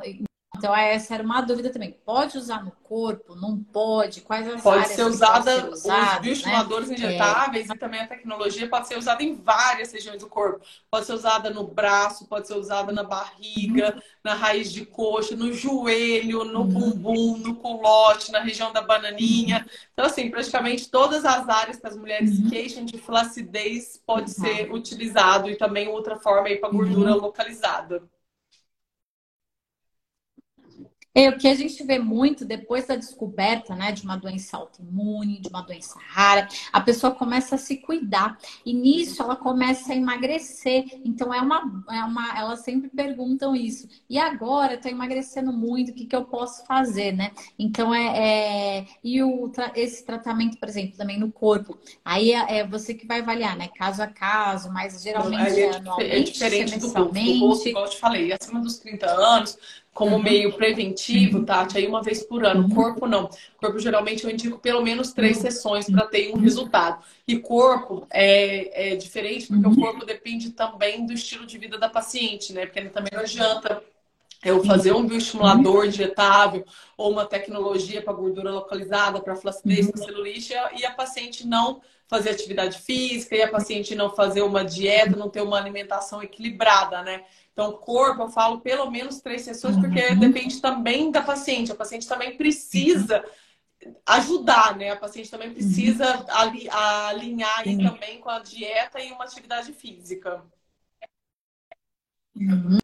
[0.57, 1.97] então, essa era uma dúvida também.
[2.05, 3.35] Pode usar no corpo?
[3.35, 4.21] Não pode?
[4.21, 6.95] Quais as pode áreas ser usada, pode ser usada, os bioestimuladores né?
[6.95, 7.73] injetáveis é.
[7.73, 10.65] e também a tecnologia pode ser usada em várias regiões do corpo.
[10.89, 14.01] Pode ser usada no braço, pode ser usada na barriga, uhum.
[14.23, 16.67] na raiz de coxa, no joelho, no uhum.
[16.67, 19.59] bumbum, no culote, na região da bananinha.
[19.59, 19.77] Uhum.
[19.93, 22.49] Então, assim, praticamente todas as áreas que as mulheres uhum.
[22.49, 24.45] queixam de flacidez pode uhum.
[24.45, 27.21] ser utilizado e também outra forma aí para gordura uhum.
[27.21, 28.03] localizada.
[31.17, 35.39] É, o que a gente vê muito depois da descoberta né, de uma doença autoimune,
[35.39, 38.37] de uma doença rara, a pessoa começa a se cuidar.
[38.63, 40.85] E nisso ela começa a emagrecer.
[41.03, 41.83] Então é uma.
[41.89, 43.89] É uma elas sempre perguntam isso.
[44.07, 47.31] E agora estou emagrecendo muito, o que, que eu posso fazer, né?
[47.57, 48.81] Então é.
[48.81, 48.85] é...
[49.03, 51.79] E o, esse tratamento, por exemplo, também no corpo.
[52.05, 53.69] Aí é, é você que vai avaliar, né?
[53.75, 56.87] Caso a caso, mas geralmente é, anualmente, é diferente do.
[56.87, 59.57] Do rosto, igual eu te falei, acima dos 30 anos
[59.97, 60.21] como uhum.
[60.21, 62.65] meio preventivo, Tati, aí uma vez por ano.
[62.65, 62.69] Uhum.
[62.69, 63.27] Corpo não.
[63.57, 65.41] Corpo geralmente eu indico pelo menos três uhum.
[65.41, 67.03] sessões para ter um resultado.
[67.27, 71.89] E corpo é, é diferente, porque o corpo depende também do estilo de vida da
[71.89, 72.67] paciente, né?
[72.67, 73.81] Porque também não adianta
[74.45, 76.63] eu fazer um bioestimulador injetável
[76.95, 82.29] ou uma tecnologia para gordura localizada, para flacidez, para celulite, e a paciente não fazer
[82.29, 87.23] atividade física, e a paciente não fazer uma dieta, não ter uma alimentação equilibrada, né?
[87.57, 90.19] Então, corpo, eu falo pelo menos três sessões, porque uhum.
[90.19, 91.71] depende também da paciente.
[91.71, 93.25] A paciente também precisa
[94.05, 94.91] ajudar, né?
[94.91, 96.25] A paciente também precisa uhum.
[96.29, 100.45] alinhar aí também com a dieta e uma atividade física.
[102.35, 102.77] Uhum.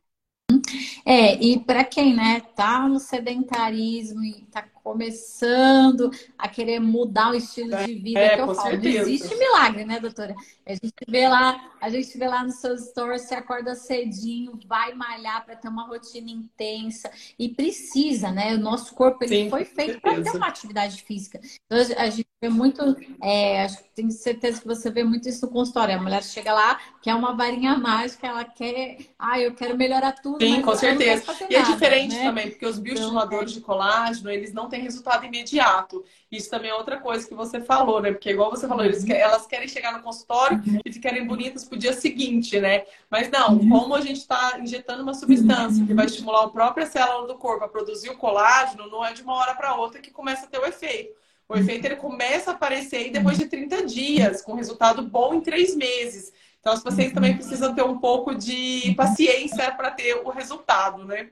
[1.05, 7.36] É, e para quem, né, tá no sedentarismo e tá começando a querer mudar o
[7.36, 8.99] estilo de vida é, que eu falo, certeza.
[8.99, 10.36] não existe milagre, né, doutora?
[10.65, 14.93] A gente vê lá, a gente vê lá nos seus stories, você acorda cedinho, vai
[14.93, 17.09] malhar para ter uma rotina intensa
[17.39, 18.55] e precisa, né?
[18.55, 21.39] O nosso corpo ele Sim, foi feito para ter uma atividade física.
[21.65, 22.81] Então, a gente vê muito,
[23.21, 25.95] é, acho que tenho certeza que você vê muito isso no consultório.
[25.95, 30.43] A mulher chega lá, quer uma varinha mágica, ela quer, ah, eu quero melhorar tudo.
[30.43, 31.23] Sim, com certeza.
[31.49, 32.23] E é nada, diferente né?
[32.23, 36.03] também, porque os bioestimuladores então, de colágeno, eles não têm resultado imediato.
[36.32, 38.11] Isso também é outra coisa que você falou, né?
[38.11, 41.93] Porque igual você falou, eles, elas querem chegar no consultório e ficarem bonitas pro dia
[41.93, 42.84] seguinte, né?
[43.09, 47.28] Mas não, como a gente está injetando uma substância que vai estimular a própria célula
[47.28, 50.45] do corpo a produzir o colágeno, não é de uma hora para outra que começa
[50.45, 51.13] a ter o efeito.
[51.47, 55.76] O efeito ele começa a aparecer depois de 30 dias, com resultado bom em três
[55.76, 56.34] meses.
[56.59, 61.30] Então, os pacientes também precisam ter um pouco de paciência para ter o resultado, né?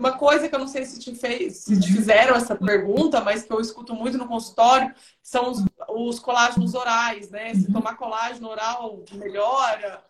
[0.00, 3.42] Uma coisa que eu não sei se te, fez, se te fizeram essa pergunta, mas
[3.42, 7.54] que eu escuto muito no consultório, são os, os colágenos orais, né?
[7.54, 10.02] Se tomar colágeno oral melhora,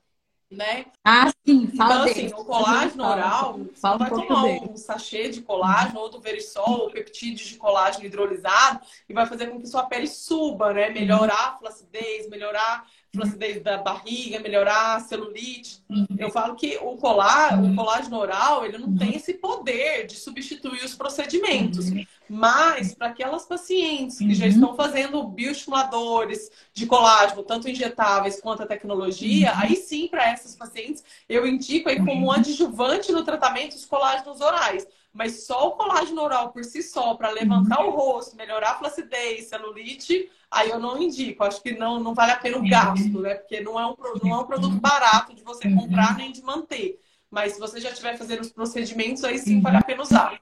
[0.49, 0.87] né?
[1.05, 4.69] Ah, sim, fala Então, assim, o colágeno oral, você fala vai um tomar dele.
[4.71, 9.49] um sachê de colágeno ou do Verisol, ou peptídeos de colágeno hidrolisado, e vai fazer
[9.49, 10.91] com que sua pele suba, né?
[10.91, 15.83] Melhorar a flacidez, melhorar flacidez da barriga, melhorar a celulite.
[16.19, 20.85] Eu falo que o, colá, o colágeno oral, ele não tem esse poder de substituir
[20.85, 21.87] os procedimentos.
[22.29, 28.67] Mas para aquelas pacientes que já estão fazendo bioestimuladores de colágeno, tanto injetáveis quanto a
[28.67, 34.41] tecnologia, aí sim, para essas pacientes, eu indico aí como adjuvante no tratamento os colágenos
[34.41, 34.87] orais.
[35.13, 39.47] Mas só o colágeno oral por si só, para levantar o rosto, melhorar a flacidez,
[39.47, 41.45] celulite, aí eu não indico.
[41.45, 43.35] Acho que não, não vale a pena o gasto, né?
[43.35, 46.99] Porque não é, um, não é um produto barato de você comprar nem de manter.
[47.31, 50.41] Mas se você já estiver fazendo os procedimentos, aí sim vale a pena usar.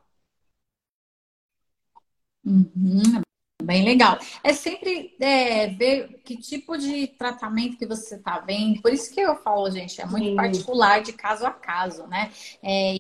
[2.45, 3.21] Uhum,
[3.63, 4.19] bem legal.
[4.43, 8.81] É sempre é, ver que tipo de tratamento que você está vendo.
[8.81, 10.37] Por isso que eu falo, gente, é muito Sim.
[10.37, 12.33] particular de caso a caso, né?
[12.63, 12.97] É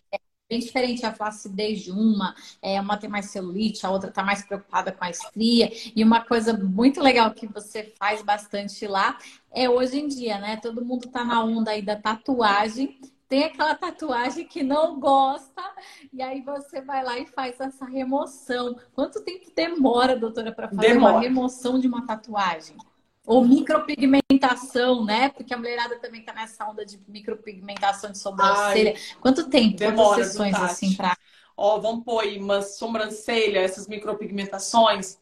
[0.49, 4.42] bem diferente a flacidez de uma, é, uma tem mais celulite, a outra está mais
[4.42, 5.70] preocupada com a estria.
[5.94, 9.18] E uma coisa muito legal que você faz bastante lá
[9.53, 10.57] é hoje em dia, né?
[10.57, 12.99] Todo mundo está na onda aí da tatuagem.
[13.28, 15.62] Tem aquela tatuagem que não gosta,
[16.11, 18.74] e aí você vai lá e faz essa remoção.
[18.94, 21.12] Quanto tempo demora, doutora, para fazer Demora.
[21.12, 22.74] uma remoção de uma tatuagem?
[23.29, 25.29] Ou micropigmentação, né?
[25.29, 28.95] Porque a mulherada também tá nessa onda de micropigmentação de sobrancelha.
[29.20, 29.76] Quanto tempo?
[29.76, 30.64] demora, Quantas sessões Tati?
[30.64, 31.14] assim pra.
[31.55, 35.18] Ó, vamos pôr aí uma sobrancelha, essas micropigmentações,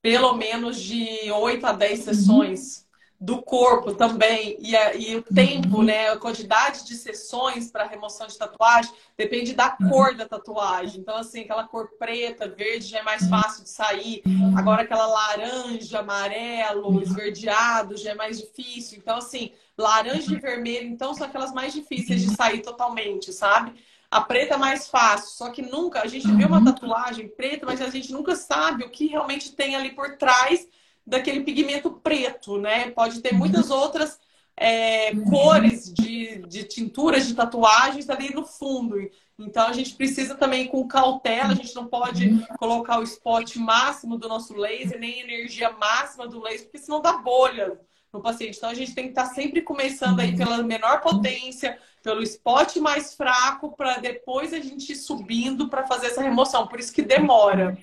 [0.00, 2.86] pelo menos de 8 a 10 sessões
[3.20, 4.56] do corpo também.
[4.60, 6.08] E, a- e o tempo, né?
[6.08, 11.00] A quantidade de sessões para remoção de tatuagem depende da cor da tatuagem.
[11.00, 14.22] Então, assim, aquela cor preta, verde já é mais fácil de sair.
[14.56, 18.96] Agora, aquela laranja, amarelo, esverdeado já é mais difícil.
[18.98, 23.74] Então, assim, laranja e vermelho, então, são aquelas mais difíceis de sair totalmente, sabe?
[24.10, 27.80] A preta é mais fácil, só que nunca, a gente vê uma tatuagem preta, mas
[27.80, 30.66] a gente nunca sabe o que realmente tem ali por trás
[31.06, 32.90] daquele pigmento preto, né?
[32.90, 34.18] Pode ter muitas outras
[34.56, 38.96] é, cores de, de tinturas de tatuagens ali no fundo.
[39.38, 44.18] Então a gente precisa também com cautela, a gente não pode colocar o spot máximo
[44.18, 47.80] do nosso laser, nem energia máxima do laser, porque senão dá bolha
[48.12, 48.58] no paciente.
[48.58, 53.14] Então a gente tem que estar sempre começando aí pela menor potência, pelo spot mais
[53.14, 56.66] fraco, para depois a gente ir subindo para fazer essa remoção.
[56.66, 57.78] Por isso que demora.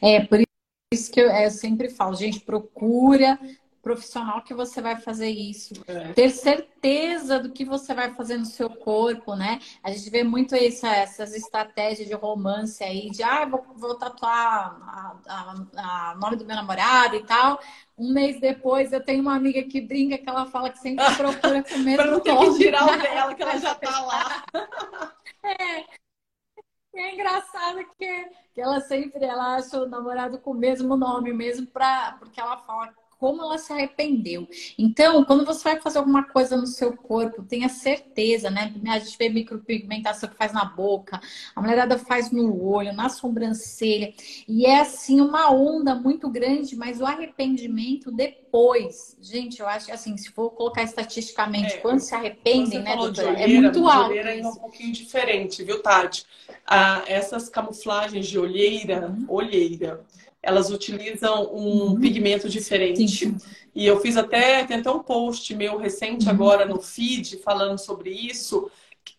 [0.00, 0.40] É, por
[0.92, 3.38] isso que eu, é, eu sempre falo, gente, procura
[3.82, 5.72] profissional que você vai fazer isso.
[5.86, 6.12] É.
[6.12, 9.60] Ter certeza do que você vai fazer no seu corpo, né?
[9.82, 14.76] A gente vê muito essa- essas estratégias de romance aí, de ah, vou, vou tatuar
[15.26, 17.58] a, nome do meu namorado e tal.
[17.96, 21.62] Um mês depois, eu tenho uma amiga que brinca que ela fala que sempre procura
[21.62, 24.44] com o mesmo Para não ter que tirar o dela, que ela já tá lá.
[25.44, 26.07] É
[27.00, 32.16] engraçado que, que ela sempre ela acha o namorado com o mesmo nome, mesmo pra,
[32.18, 34.48] porque ela fala como ela se arrependeu.
[34.78, 38.72] Então, quando você vai fazer alguma coisa no seu corpo, tenha certeza, né?
[38.88, 41.20] A gente vê micropigmentação que faz na boca,
[41.54, 44.12] a mulherada faz no olho, na sobrancelha,
[44.46, 50.16] e é assim uma onda muito grande, mas o arrependimento depois, gente, eu acho assim,
[50.16, 53.28] se for colocar estatisticamente, É, quando se arrependem, né, doutora?
[53.30, 54.10] É olheira, muito de alto.
[54.10, 54.60] olheira ainda é um isso.
[54.60, 56.24] pouquinho diferente, viu, Tati?
[56.66, 60.04] Ah, essas camuflagens de olheira, olheira,
[60.48, 62.00] elas utilizam um uhum.
[62.00, 63.06] pigmento diferente.
[63.06, 63.36] Sim.
[63.74, 66.30] E eu fiz até, tem até um post meu recente uhum.
[66.32, 68.70] agora no feed falando sobre isso.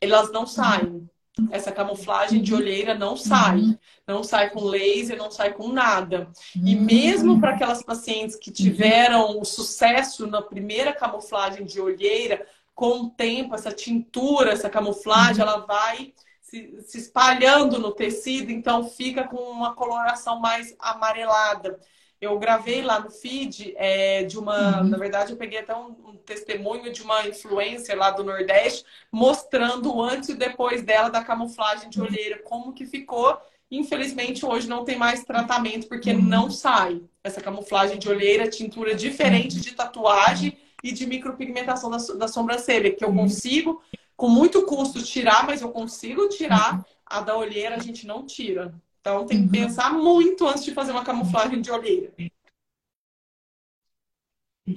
[0.02, 1.10] Elas não saem.
[1.52, 3.60] Essa camuflagem de olheira não sai.
[3.60, 3.78] Uhum.
[4.06, 6.30] Não sai com laser, não sai com nada.
[6.56, 6.82] E uhum.
[6.82, 13.10] mesmo para aquelas pacientes que tiveram o sucesso na primeira camuflagem de olheira, com o
[13.10, 16.14] tempo, essa tintura, essa camuflagem, ela vai
[16.50, 21.80] se, se espalhando no tecido, então fica com uma coloração mais amarelada.
[22.20, 24.82] Eu gravei lá no feed é, de uma.
[24.82, 24.90] Uhum.
[24.90, 29.96] Na verdade, eu peguei até um, um, testemunho de uma influencer lá do Nordeste, mostrando
[29.96, 33.40] o antes e depois dela da camuflagem de olheira, como que ficou.
[33.72, 36.22] Infelizmente, hoje não tem mais tratamento, porque uhum.
[36.22, 42.28] não sai essa camuflagem de olheira, tintura diferente de tatuagem e de micropigmentação da, da
[42.28, 43.18] sobrancelha, que eu uhum.
[43.18, 43.82] consigo,
[44.20, 46.86] com muito custo, tirar, mas eu consigo tirar.
[47.06, 48.76] A da olheira a gente não tira.
[49.00, 49.64] Então tem que uhum.
[49.64, 52.14] pensar muito antes de fazer uma camuflagem de olheira.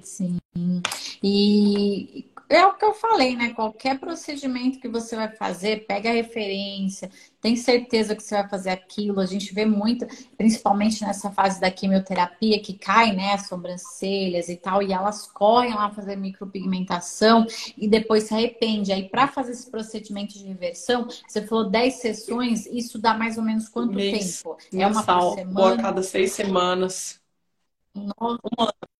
[0.01, 0.38] Sim.
[1.20, 3.53] E é o que eu falei, né?
[3.55, 8.70] Qualquer procedimento que você vai fazer, pega a referência, tem certeza que você vai fazer
[8.70, 9.20] aquilo.
[9.20, 14.57] A gente vê muito, principalmente nessa fase da quimioterapia, que cai, né, as sobrancelhas e
[14.57, 17.46] tal, e elas correm lá fazer micropigmentação
[17.76, 18.92] e depois se arrepende.
[18.92, 23.44] Aí, para fazer esse procedimento de reversão, você falou 10 sessões, isso dá mais ou
[23.44, 24.57] menos quanto Mês, tempo?
[24.72, 25.74] É uma por semana?
[25.74, 27.20] a cada seis semanas.
[27.94, 28.40] Nossa.
[28.59, 28.91] Um ano.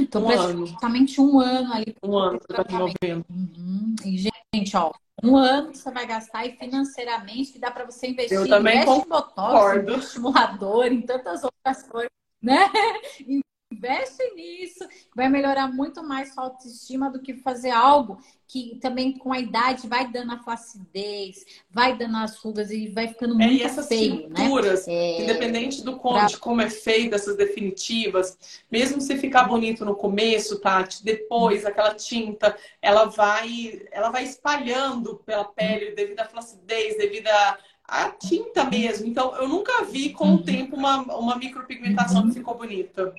[0.00, 1.32] Então, um praticamente ano.
[1.32, 1.96] um ano ali.
[2.02, 3.24] Um ano você está desenvolvendo.
[3.30, 3.94] Uhum.
[4.04, 4.92] E, gente, ó,
[5.22, 8.82] um ano que você vai gastar e financeiramente que dá para você investir Eu também
[8.82, 12.70] em botox, em estimulador, em tantas outras coisas, né?
[13.82, 18.16] Investe nisso, vai melhorar muito mais sua autoestima do que fazer algo
[18.46, 23.08] que também com a idade vai dando a flacidez, vai dando as rugas e vai
[23.08, 24.34] ficando muito é, e essas feio, né?
[24.36, 25.22] tinturas, né?
[25.22, 26.26] Independente do como, pra...
[26.26, 28.38] de como é feita essas definitivas,
[28.70, 35.16] mesmo se ficar bonito no começo, Tati, depois aquela tinta, ela vai, ela vai espalhando
[35.26, 39.06] pela pele devido à flacidez, devido a a tinta mesmo.
[39.06, 40.42] Então, eu nunca vi com o uhum.
[40.42, 43.12] tempo uma, uma micropigmentação que ficou bonita.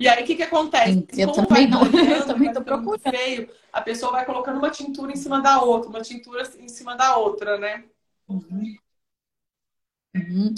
[0.00, 1.04] E aí, o que, que acontece?
[1.18, 3.02] Eu Como também não, eu também tô procurando.
[3.02, 6.96] Feio, a pessoa vai colocando uma tintura em cima da outra, uma tintura em cima
[6.96, 7.84] da outra, né?
[8.26, 8.78] Uhum.
[10.16, 10.54] Uhum.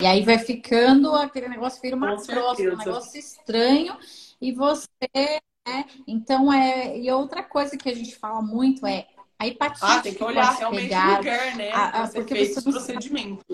[0.00, 3.94] E aí vai ficando, aquele negócio vira uma crosta, um negócio estranho,
[4.40, 4.88] e você,
[5.68, 5.84] né?
[6.06, 6.98] Então, é.
[6.98, 9.06] E outra coisa que a gente fala muito é
[9.38, 9.84] a hepatite.
[9.84, 11.70] Ah, tem que olhar realmente pegar, o lugar, né?
[11.72, 13.44] A, a, porque você esse procedimento.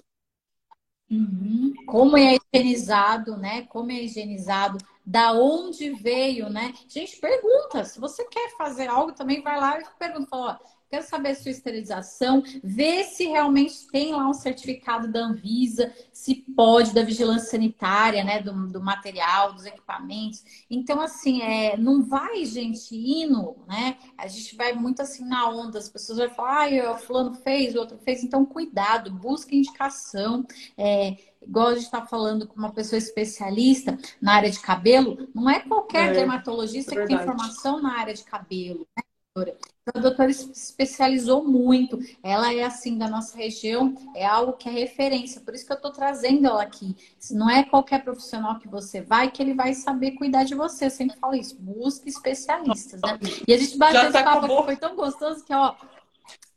[1.11, 1.75] Uhum.
[1.87, 3.62] Como é higienizado, né?
[3.62, 4.79] Como é higienizado
[5.09, 6.75] da onde veio, né?
[6.87, 7.83] Gente, pergunta.
[7.83, 10.27] Se você quer fazer algo, também vai lá e pergunta.
[10.29, 15.21] Fala, ó, quero saber a sua esterilização, ver se realmente tem lá um certificado da
[15.21, 18.43] Anvisa, se pode, da vigilância sanitária, né?
[18.43, 20.45] Do, do material, dos equipamentos.
[20.69, 23.97] Então, assim, é, não vai, gente, indo, né?
[24.19, 27.75] A gente vai muito assim na onda, as pessoas vão falar, ah, o fulano fez,
[27.75, 28.23] o outro fez.
[28.23, 30.47] Então, cuidado, busque indicação.
[30.77, 35.49] É, igual a gente está falando com uma pessoa especialista na área de cabelo, não
[35.49, 39.03] é qualquer é, dermatologista é que tem formação na área de cabelo, né,
[39.39, 39.57] doutora?
[39.82, 41.99] Então, a doutora se especializou muito.
[42.22, 45.41] Ela é assim da nossa região, é algo que é referência.
[45.41, 46.95] Por isso que eu estou trazendo ela aqui.
[47.30, 50.86] Não é qualquer profissional que você vai que ele vai saber cuidar de você.
[50.86, 51.57] Eu sempre falo isso.
[51.59, 53.18] Busque especialistas, né?
[53.47, 55.74] E a gente bateu esse tá papo aqui, foi tão gostoso que, ó.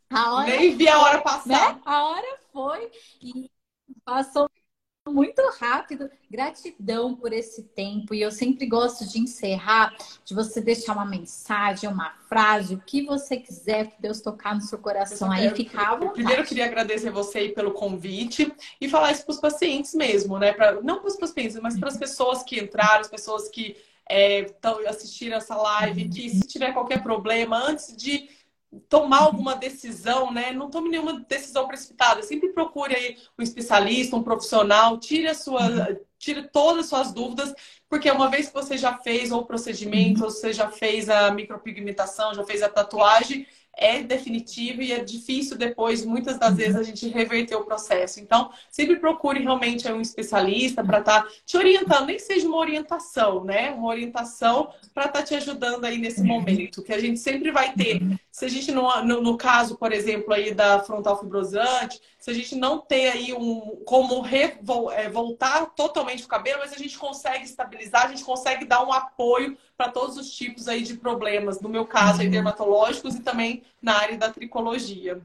[0.10, 1.76] A hora Nem vi a hora passar.
[1.76, 1.82] Né?
[1.86, 3.50] A hora foi e
[4.04, 4.50] passou
[5.10, 6.10] muito rápido.
[6.30, 8.14] Gratidão por esse tempo.
[8.14, 9.94] E eu sempre gosto de encerrar,
[10.24, 14.62] de você deixar uma mensagem, uma frase, o que você quiser, que Deus tocar no
[14.62, 16.14] seu coração aí, fica à vontade.
[16.14, 20.38] Primeiro, eu queria agradecer você aí pelo convite e falar isso para os pacientes mesmo,
[20.38, 20.54] né?
[20.54, 23.76] Pra, não para os pacientes, mas para as pessoas que entraram, as pessoas que
[24.10, 28.30] estão é, assistindo essa live, que se tiver qualquer problema, antes de
[28.88, 30.52] tomar alguma decisão, né?
[30.52, 32.24] Não tome nenhuma decisão precipitada.
[32.24, 37.54] Sempre procure aí um especialista, um profissional, tire a sua, tire todas as suas dúvidas,
[37.90, 41.32] porque uma vez que você já fez ou o procedimento, ou você já fez a
[41.32, 43.46] micropigmentação, já fez a tatuagem,
[43.76, 48.20] é definitivo e é difícil depois, muitas das vezes, a gente reverter o processo.
[48.20, 53.44] Então, sempre procure realmente um especialista para estar tá te orientando, nem seja uma orientação,
[53.44, 53.72] né?
[53.72, 57.74] Uma orientação para estar tá te ajudando aí nesse momento, que a gente sempre vai
[57.74, 58.02] ter.
[58.32, 62.34] Se a gente, no, no, no caso, por exemplo, aí da frontal fibrosante, se a
[62.36, 64.56] gente não ter aí um como re,
[64.94, 68.94] é, voltar totalmente o cabelo, mas a gente consegue estabilizar, a gente consegue dar um
[68.94, 72.32] apoio para todos os tipos aí de problemas, no meu caso, aí, uhum.
[72.32, 75.20] dermatológicos e também na área da tricologia.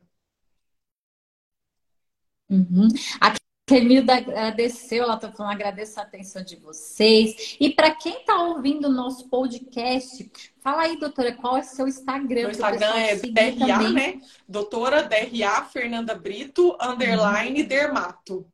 [2.49, 2.88] Uhum.
[3.20, 7.57] Aqui Kenilda agradeceu, ela está falando, agradeço a atenção de vocês.
[7.61, 10.30] E para quem está ouvindo o nosso podcast,
[10.67, 12.49] fala aí, doutora, qual é o seu Instagram?
[12.49, 13.93] O Instagram é DRA, também.
[13.93, 14.21] né?
[14.49, 17.69] Doutora DRA Fernanda Brito, underline uhum.
[17.69, 18.53] dermato.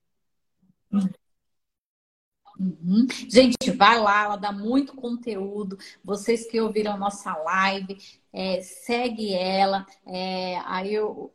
[2.61, 3.07] Uhum.
[3.31, 5.79] Gente, vai lá, ela dá muito conteúdo.
[6.05, 7.97] Vocês que ouviram nossa live,
[8.33, 9.87] é, segue ela.
[10.07, 11.30] É, aí eu,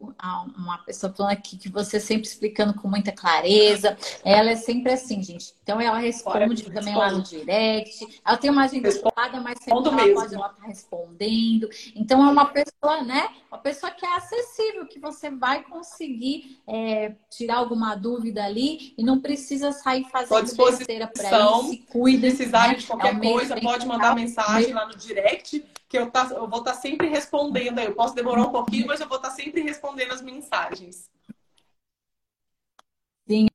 [0.57, 3.95] uma pessoa falando aqui que você sempre explicando com muita clareza.
[4.25, 5.53] Ela é sempre assim, gente.
[5.61, 8.21] Então ela responde também lá no direct.
[8.25, 10.15] Ela tem uma agenda ocupada, mas sempre ela mesmo.
[10.15, 11.69] pode ela tá respondendo.
[11.95, 13.29] Então é uma pessoa, né?
[13.51, 19.03] Uma pessoa que é acessível, que você vai conseguir é, tirar alguma dúvida ali e
[19.03, 21.69] não precisa sair fazendo besteira para isso.
[21.69, 22.29] Se cuida.
[22.31, 22.75] Se precisar né?
[22.75, 26.59] de qualquer é coisa, pode mandar mensagem lá no direct que eu, tá, eu vou
[26.59, 27.79] estar tá sempre respondendo.
[27.79, 31.09] Eu posso demorar um pouquinho, mas eu vou estar tá sempre respondendo as mensagens.
[33.27, 33.47] Sim,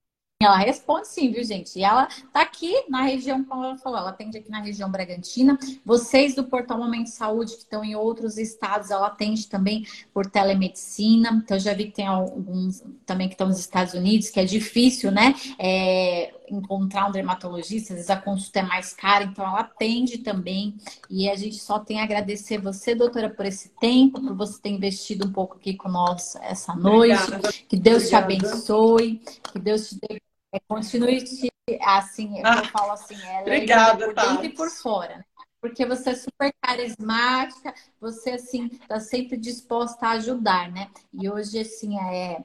[0.45, 1.79] ela responde sim, viu, gente?
[1.79, 5.59] E ela tá aqui na região, como ela falou, ela atende aqui na região Bragantina.
[5.85, 11.41] Vocês do Portal Momento Saúde, que estão em outros estados, ela atende também por telemedicina.
[11.43, 15.11] Então, já vi que tem alguns também que estão nos Estados Unidos, que é difícil,
[15.11, 15.35] né?
[15.59, 20.77] É, encontrar um dermatologista, às vezes a consulta é mais cara, então ela atende também.
[21.09, 24.71] E a gente só tem a agradecer você, doutora, por esse tempo, por você ter
[24.71, 27.21] investido um pouco aqui com nós essa noite.
[27.23, 27.53] Obrigada.
[27.69, 28.27] Que Deus Obrigada.
[28.27, 29.23] te abençoe,
[29.53, 30.21] que Deus te dê,
[30.55, 31.51] é, continue te,
[31.83, 35.25] assim, eu ah, falo assim, ela é Obrigada, por dentro e por fora, né?
[35.63, 40.91] porque você é super carismática, você assim está sempre disposta a ajudar, né?
[41.15, 42.43] E hoje assim é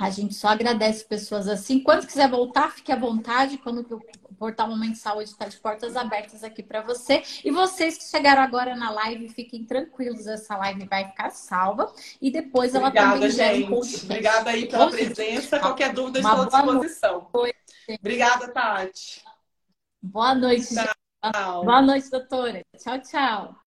[0.00, 1.80] a gente só agradece pessoas assim.
[1.80, 3.58] Quando quiser voltar, fique à vontade.
[3.58, 7.22] Quando o Portal Momento Saúde está de portas abertas aqui para você.
[7.44, 10.26] E vocês que chegaram agora na live, fiquem tranquilos.
[10.26, 11.92] Essa live vai ficar salva.
[12.18, 14.06] E depois ela Obrigada, também gera podcast.
[14.06, 15.60] Obrigada aí pela presença.
[15.60, 17.28] Qualquer dúvida, estou à disposição.
[17.34, 17.56] Noite.
[17.98, 19.22] Obrigada, Tati.
[20.00, 20.74] Boa noite.
[20.74, 21.62] Tchau.
[21.62, 22.64] Boa noite, doutora.
[22.78, 23.54] Tchau, tchau.